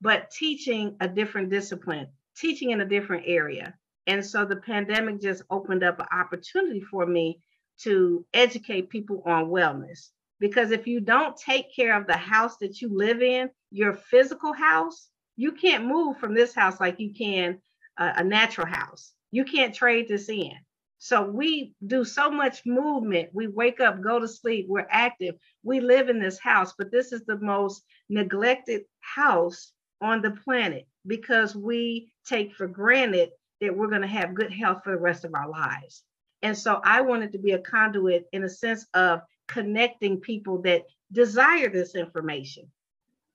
but 0.00 0.30
teaching 0.30 0.96
a 1.00 1.08
different 1.08 1.50
discipline, 1.50 2.08
teaching 2.36 2.70
in 2.70 2.80
a 2.80 2.88
different 2.88 3.24
area. 3.26 3.74
And 4.06 4.26
so 4.26 4.44
the 4.44 4.56
pandemic 4.56 5.20
just 5.20 5.42
opened 5.50 5.84
up 5.84 6.00
an 6.00 6.06
opportunity 6.12 6.80
for 6.80 7.06
me 7.06 7.40
to 7.82 8.26
educate 8.34 8.90
people 8.90 9.22
on 9.24 9.46
wellness. 9.46 10.08
Because 10.40 10.70
if 10.70 10.86
you 10.86 11.00
don't 11.00 11.36
take 11.36 11.74
care 11.74 11.96
of 11.96 12.06
the 12.06 12.16
house 12.16 12.56
that 12.56 12.80
you 12.80 12.88
live 12.92 13.22
in, 13.22 13.50
your 13.70 13.94
physical 13.94 14.52
house, 14.52 15.09
you 15.40 15.52
can't 15.52 15.86
move 15.86 16.18
from 16.18 16.34
this 16.34 16.54
house 16.54 16.78
like 16.80 17.00
you 17.00 17.14
can 17.14 17.58
a, 17.96 18.12
a 18.16 18.24
natural 18.24 18.66
house. 18.66 19.12
You 19.30 19.46
can't 19.46 19.74
trade 19.74 20.06
this 20.06 20.28
in. 20.28 20.52
So 20.98 21.22
we 21.22 21.72
do 21.86 22.04
so 22.04 22.30
much 22.30 22.66
movement. 22.66 23.30
We 23.32 23.46
wake 23.46 23.80
up, 23.80 24.02
go 24.02 24.20
to 24.20 24.28
sleep, 24.28 24.66
we're 24.68 24.86
active. 24.90 25.36
We 25.62 25.80
live 25.80 26.10
in 26.10 26.20
this 26.20 26.38
house, 26.38 26.74
but 26.76 26.92
this 26.92 27.12
is 27.12 27.24
the 27.24 27.38
most 27.38 27.82
neglected 28.10 28.82
house 29.00 29.72
on 30.02 30.20
the 30.20 30.32
planet 30.32 30.86
because 31.06 31.56
we 31.56 32.12
take 32.26 32.54
for 32.54 32.66
granted 32.66 33.30
that 33.62 33.74
we're 33.74 33.88
going 33.88 34.02
to 34.02 34.08
have 34.08 34.34
good 34.34 34.52
health 34.52 34.82
for 34.84 34.92
the 34.92 35.00
rest 35.00 35.24
of 35.24 35.34
our 35.34 35.48
lives. 35.48 36.02
And 36.42 36.56
so 36.56 36.82
I 36.84 37.00
wanted 37.00 37.32
to 37.32 37.38
be 37.38 37.52
a 37.52 37.58
conduit 37.58 38.26
in 38.34 38.44
a 38.44 38.48
sense 38.48 38.84
of 38.92 39.22
connecting 39.48 40.20
people 40.20 40.60
that 40.62 40.84
desire 41.10 41.70
this 41.70 41.94
information. 41.94 42.70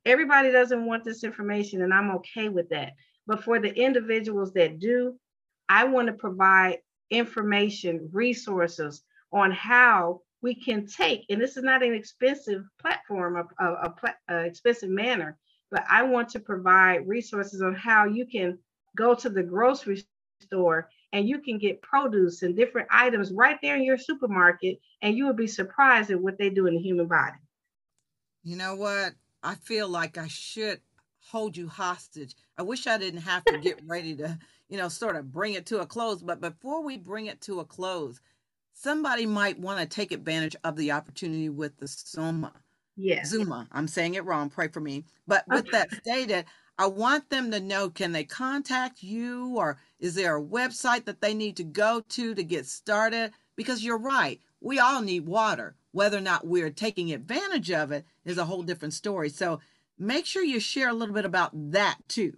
Everybody 0.06 0.52
doesn't 0.52 0.86
want 0.86 1.04
this 1.04 1.24
information, 1.24 1.82
and 1.82 1.94
I'm 1.94 2.12
okay 2.18 2.50
with 2.50 2.70
that. 2.70 2.94
But 3.28 3.44
for 3.44 3.60
the 3.60 3.74
individuals 3.74 4.54
that 4.54 4.80
do, 4.80 5.18
I 5.68 5.86
want 5.86 6.08
to 6.08 6.14
provide 6.14 6.78
information, 7.10 8.10
resources 8.12 9.04
on 9.32 9.52
how 9.52 10.22
we 10.42 10.56
can 10.56 10.86
take, 10.86 11.26
and 11.30 11.42
this 11.42 11.58
is 11.58 11.64
not 11.64 11.84
an 11.84 11.94
expensive 11.94 12.64
platform, 12.80 13.36
a, 13.38 13.64
a, 13.64 13.74
a, 13.74 14.14
a 14.30 14.46
expensive 14.46 14.90
manner, 14.90 15.38
but 15.72 15.84
I 15.90 16.04
want 16.04 16.30
to 16.30 16.40
provide 16.40 17.08
resources 17.08 17.62
on 17.62 17.74
how 17.74 18.06
you 18.06 18.28
can 18.28 18.60
go 18.96 19.16
to 19.16 19.30
the 19.30 19.44
grocery 19.44 20.04
store 20.42 20.90
and 21.14 21.28
you 21.28 21.40
can 21.40 21.58
get 21.58 21.82
produce 21.82 22.44
and 22.44 22.56
different 22.56 22.88
items 22.92 23.32
right 23.32 23.58
there 23.62 23.76
in 23.76 23.84
your 23.84 23.98
supermarket, 23.98 24.78
and 25.02 25.16
you 25.18 25.26
will 25.26 25.34
be 25.34 25.48
surprised 25.48 26.12
at 26.12 26.22
what 26.22 26.38
they 26.38 26.50
do 26.50 26.68
in 26.68 26.76
the 26.76 26.82
human 26.82 27.08
body. 27.08 27.38
You 28.44 28.58
know 28.58 28.76
what? 28.76 29.14
I 29.46 29.56
feel 29.56 29.88
like 29.88 30.18
I 30.18 30.28
should 30.28 30.82
hold 31.20 31.56
you 31.56 31.68
hostage. 31.68 32.36
I 32.58 32.64
wish 32.64 32.88
I 32.88 32.98
didn't 32.98 33.22
have 33.22 33.46
to 33.46 33.60
get 33.60 33.80
ready 33.88 34.16
to, 34.16 34.38
you 34.70 34.78
know, 34.78 34.90
sort 34.90 35.16
of 35.16 35.32
bring 35.32 35.54
it 35.54 35.68
to 35.68 35.80
a 35.80 35.86
close. 35.86 36.22
But 36.22 36.42
before 36.42 36.84
we 36.84 36.98
bring 36.98 37.28
it 37.28 37.42
to 37.42 37.60
a 37.60 37.66
close, 37.66 38.20
somebody 38.74 39.28
might 39.28 39.60
want 39.60 39.80
to 39.80 39.86
take 39.86 40.12
advantage 40.12 40.56
of 40.64 40.76
the 40.76 40.92
opportunity 40.92 41.50
with 41.50 41.78
the 41.78 41.88
Zuma. 41.88 42.54
Yes. 42.98 43.30
Zuma. 43.30 43.68
I'm 43.72 43.88
saying 43.88 44.16
it 44.16 44.26
wrong. 44.26 44.50
Pray 44.50 44.68
for 44.68 44.80
me. 44.80 45.06
But 45.28 45.44
with 45.48 45.70
that 45.72 45.94
stated, 45.94 46.46
I 46.78 46.88
want 46.88 47.30
them 47.30 47.52
to 47.52 47.60
know 47.60 47.90
can 47.90 48.12
they 48.12 48.24
contact 48.24 49.04
you 49.04 49.56
or 49.56 49.78
is 50.00 50.16
there 50.16 50.38
a 50.38 50.44
website 50.44 51.06
that 51.06 51.22
they 51.22 51.34
need 51.34 51.58
to 51.58 51.64
go 51.64 52.02
to 52.10 52.34
to 52.34 52.44
get 52.44 52.66
started? 52.66 53.32
Because 53.56 53.84
you're 53.84 53.98
right. 53.98 54.40
We 54.60 54.80
all 54.80 55.02
need 55.02 55.28
water. 55.28 55.76
Whether 55.96 56.18
or 56.18 56.22
not 56.22 56.46
we're 56.46 56.72
taking 56.72 57.14
advantage 57.14 57.72
of 57.72 57.94
it 57.94 58.06
is 58.26 58.38
a 58.38 58.44
whole 58.44 58.64
different 58.64 58.94
story. 58.94 59.30
So 59.30 59.62
make 59.98 60.26
sure 60.26 60.44
you 60.44 60.60
share 60.60 60.90
a 60.90 60.94
little 60.94 61.16
bit 61.16 61.24
about 61.24 61.52
that 61.72 61.96
too. 62.10 62.34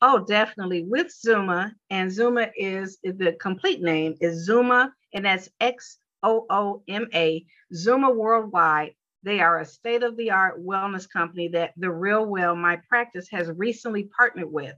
Oh, 0.00 0.24
definitely. 0.24 0.84
With 0.84 1.12
Zuma, 1.12 1.74
and 1.90 2.10
Zuma 2.10 2.48
is 2.56 2.96
the 3.02 3.36
complete 3.38 3.82
name 3.82 4.14
is 4.18 4.48
Xooma, 4.48 4.90
and 5.12 5.26
that's 5.26 5.50
X 5.60 5.98
O 6.22 6.46
O 6.48 6.82
M 6.88 7.06
A, 7.12 7.44
Xooma 7.74 8.16
Worldwide. 8.16 8.94
They 9.22 9.40
are 9.40 9.60
a 9.60 9.66
state 9.66 10.02
of 10.02 10.16
the 10.16 10.30
art 10.30 10.64
wellness 10.64 11.06
company 11.06 11.48
that 11.48 11.74
the 11.76 11.90
Real 11.90 12.24
Well, 12.24 12.56
my 12.56 12.80
practice, 12.88 13.28
has 13.30 13.50
recently 13.50 14.08
partnered 14.16 14.50
with. 14.50 14.74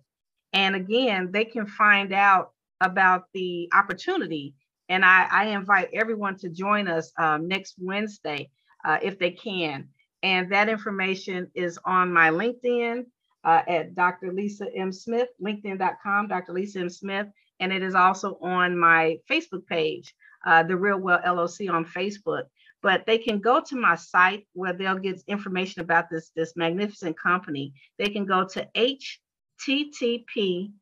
And 0.53 0.75
again, 0.75 1.31
they 1.31 1.45
can 1.45 1.69
find 1.69 2.13
out 2.13 2.51
about 2.81 3.27
the 3.33 3.69
opportunity. 3.73 4.55
And 4.89 5.05
I, 5.05 5.27
I 5.31 5.45
invite 5.47 5.91
everyone 5.93 6.37
to 6.39 6.49
join 6.49 6.89
us 6.89 7.13
um, 7.19 7.49
next 7.49 7.75
Wednesday 7.79 8.51
uh, 8.85 8.99
if 9.03 9.19
they 9.19 9.31
can. 9.31 9.89
And 10.23 10.51
that 10.53 10.69
information 10.69 11.51
is 11.55 11.79
on 11.85 12.13
my 12.13 12.31
LinkedIn 12.31 13.05
uh, 13.45 13.63
at 13.69 13.95
Dr. 13.95 14.33
Lisa 14.33 14.67
M. 14.75 14.93
Smith, 14.93 15.29
linkedin.com, 15.43 16.29
Dr. 16.29 16.53
Lisa 16.53 16.81
M. 16.81 16.91
Smith. 16.91 17.27
And 17.61 17.73
it 17.73 17.83
is 17.83 17.95
also 17.95 18.39
on 18.43 18.79
my 18.79 19.19
Facebook 19.31 19.67
page, 19.67 20.15
uh, 20.45 20.63
The 20.63 20.77
Real 20.77 20.99
Well 20.99 21.21
LLC 21.25 21.71
on 21.71 21.85
Facebook. 21.85 22.45
But 22.83 23.07
they 23.07 23.19
can 23.19 23.41
go 23.41 23.61
to 23.61 23.77
my 23.77 23.97
site 23.97 24.47
where 24.53 24.73
they'll 24.73 24.99
get 24.99 25.23
information 25.27 25.83
about 25.83 26.11
this, 26.11 26.31
this 26.37 26.55
magnificent 26.57 27.19
company. 27.19 27.73
They 27.99 28.09
can 28.09 28.27
go 28.27 28.47
to 28.49 28.69
http 28.77 30.73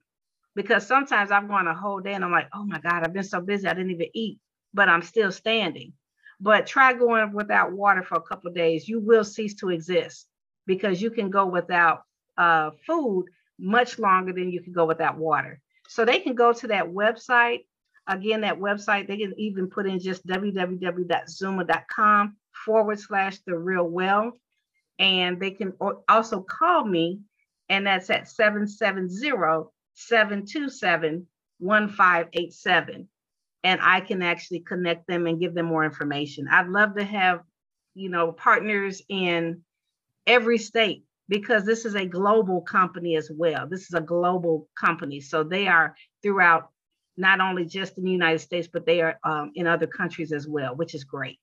because 0.58 0.86
sometimes 0.86 1.32
I'm 1.32 1.48
going 1.48 1.68
a 1.68 1.74
whole 1.74 2.02
day 2.02 2.14
and 2.14 2.26
I'm 2.26 2.34
like, 2.34 2.50
oh 2.54 2.66
my 2.66 2.80
God, 2.80 3.04
I've 3.04 3.14
been 3.14 3.24
so 3.24 3.40
busy, 3.40 3.66
I 3.66 3.74
didn't 3.74 3.92
even 3.92 4.10
eat, 4.14 4.40
but 4.74 4.90
I'm 4.90 5.02
still 5.02 5.32
standing. 5.32 5.94
But 6.42 6.68
try 6.68 6.94
going 6.94 7.32
without 7.32 7.72
water 7.72 8.04
for 8.04 8.16
a 8.16 8.22
couple 8.22 8.52
days, 8.52 8.90
you 8.90 9.00
will 9.00 9.24
cease 9.24 9.54
to 9.56 9.70
exist 9.70 10.28
because 10.66 11.02
you 11.02 11.12
can 11.12 11.30
go 11.30 11.46
without 11.46 12.02
uh, 12.38 12.72
food 12.86 13.28
much 13.58 14.00
longer 14.00 14.34
than 14.34 14.52
you 14.52 14.62
can 14.62 14.74
go 14.74 14.86
without 14.86 15.18
water. 15.18 15.62
So 15.88 16.04
they 16.04 16.20
can 16.20 16.36
go 16.36 16.52
to 16.52 16.68
that 16.68 16.88
website 16.88 17.62
Again, 18.08 18.42
that 18.42 18.58
website, 18.58 19.08
they 19.08 19.18
can 19.18 19.34
even 19.38 19.68
put 19.68 19.86
in 19.86 20.00
just 20.00 20.26
www.xooma.com 20.26 22.38
forward 22.66 23.00
slash 23.00 23.38
the 23.40 23.58
real 23.58 23.84
well. 23.84 24.32
And 24.98 25.40
they 25.40 25.52
can 25.52 25.74
also 26.08 26.42
call 26.42 26.86
me, 26.86 27.20
and 27.70 27.86
that's 27.86 28.10
at 28.10 28.30
770 28.30 29.68
727 29.98 31.28
1587. 31.60 33.08
And 33.64 33.82
I 33.82 34.00
can 34.02 34.22
actually 34.22 34.60
connect 34.60 35.08
them 35.08 35.26
and 35.26 35.40
give 35.40 35.56
them 35.56 35.66
more 35.66 35.84
information. 35.84 36.48
I'd 36.50 36.68
love 36.70 36.96
to 36.96 37.04
have, 37.04 37.42
you 37.96 38.10
know, 38.10 38.32
partners 38.32 39.02
in 39.10 39.64
every 40.28 40.60
state 40.60 41.04
because 41.28 41.66
this 41.66 41.84
is 41.84 41.96
a 41.96 42.06
global 42.06 42.62
company 42.62 43.16
as 43.18 43.32
well. 43.34 43.68
This 43.68 43.88
is 43.88 43.94
a 43.96 44.02
global 44.02 44.70
company. 44.80 45.20
So 45.20 45.44
they 45.44 45.68
are 45.68 45.96
throughout 46.22 46.70
not 47.18 47.42
only 47.42 47.66
just 47.66 47.98
in 47.98 48.04
the 48.04 48.12
United 48.12 48.40
States, 48.40 48.70
but 48.72 48.86
they 48.86 49.02
are 49.02 49.20
um, 49.24 49.52
in 49.56 49.66
other 49.66 49.88
countries 49.88 50.32
as 50.32 50.48
well, 50.48 50.76
which 50.76 50.94
is 50.94 51.04
great. 51.04 51.40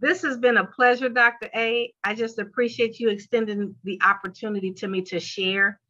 This 0.00 0.22
has 0.22 0.36
been 0.36 0.56
a 0.56 0.66
pleasure, 0.66 1.08
Dr. 1.08 1.48
A. 1.54 1.92
I 2.02 2.14
just 2.14 2.38
appreciate 2.38 2.98
you 2.98 3.10
extending 3.10 3.74
the 3.84 3.98
opportunity 4.04 4.72
to 4.72 4.88
me 4.88 5.02
to 5.02 5.20
share 5.20 5.80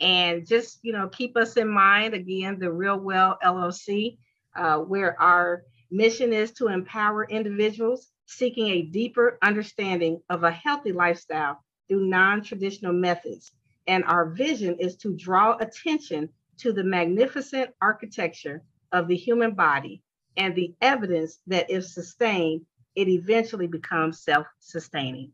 and 0.00 0.46
just 0.46 0.78
you 0.82 0.92
know 0.92 1.08
keep 1.08 1.36
us 1.36 1.56
in 1.56 1.68
mind 1.68 2.14
again 2.14 2.58
the 2.58 2.70
real 2.70 2.98
well 2.98 3.38
llc 3.44 4.16
uh, 4.56 4.78
where 4.78 5.20
our 5.20 5.64
mission 5.90 6.32
is 6.32 6.52
to 6.52 6.68
empower 6.68 7.24
individuals 7.24 8.10
seeking 8.26 8.68
a 8.68 8.82
deeper 8.82 9.38
understanding 9.42 10.20
of 10.28 10.44
a 10.44 10.50
healthy 10.50 10.92
lifestyle 10.92 11.64
through 11.88 12.06
non-traditional 12.06 12.92
methods. 12.92 13.52
And 13.86 14.04
our 14.04 14.26
vision 14.26 14.76
is 14.78 14.96
to 14.96 15.16
draw 15.16 15.56
attention 15.56 16.28
to 16.58 16.72
the 16.72 16.84
magnificent 16.84 17.70
architecture 17.80 18.62
of 18.92 19.08
the 19.08 19.16
human 19.16 19.54
body 19.54 20.02
and 20.36 20.54
the 20.54 20.74
evidence 20.82 21.38
that 21.46 21.70
if 21.70 21.86
sustained 21.86 22.66
it 22.94 23.08
eventually 23.08 23.66
becomes 23.66 24.20
self-sustaining. 24.20 25.32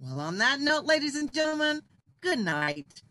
Well 0.00 0.20
on 0.20 0.38
that 0.38 0.60
note 0.60 0.84
ladies 0.84 1.14
and 1.14 1.32
gentlemen 1.32 1.82
good 2.20 2.38
night 2.40 3.02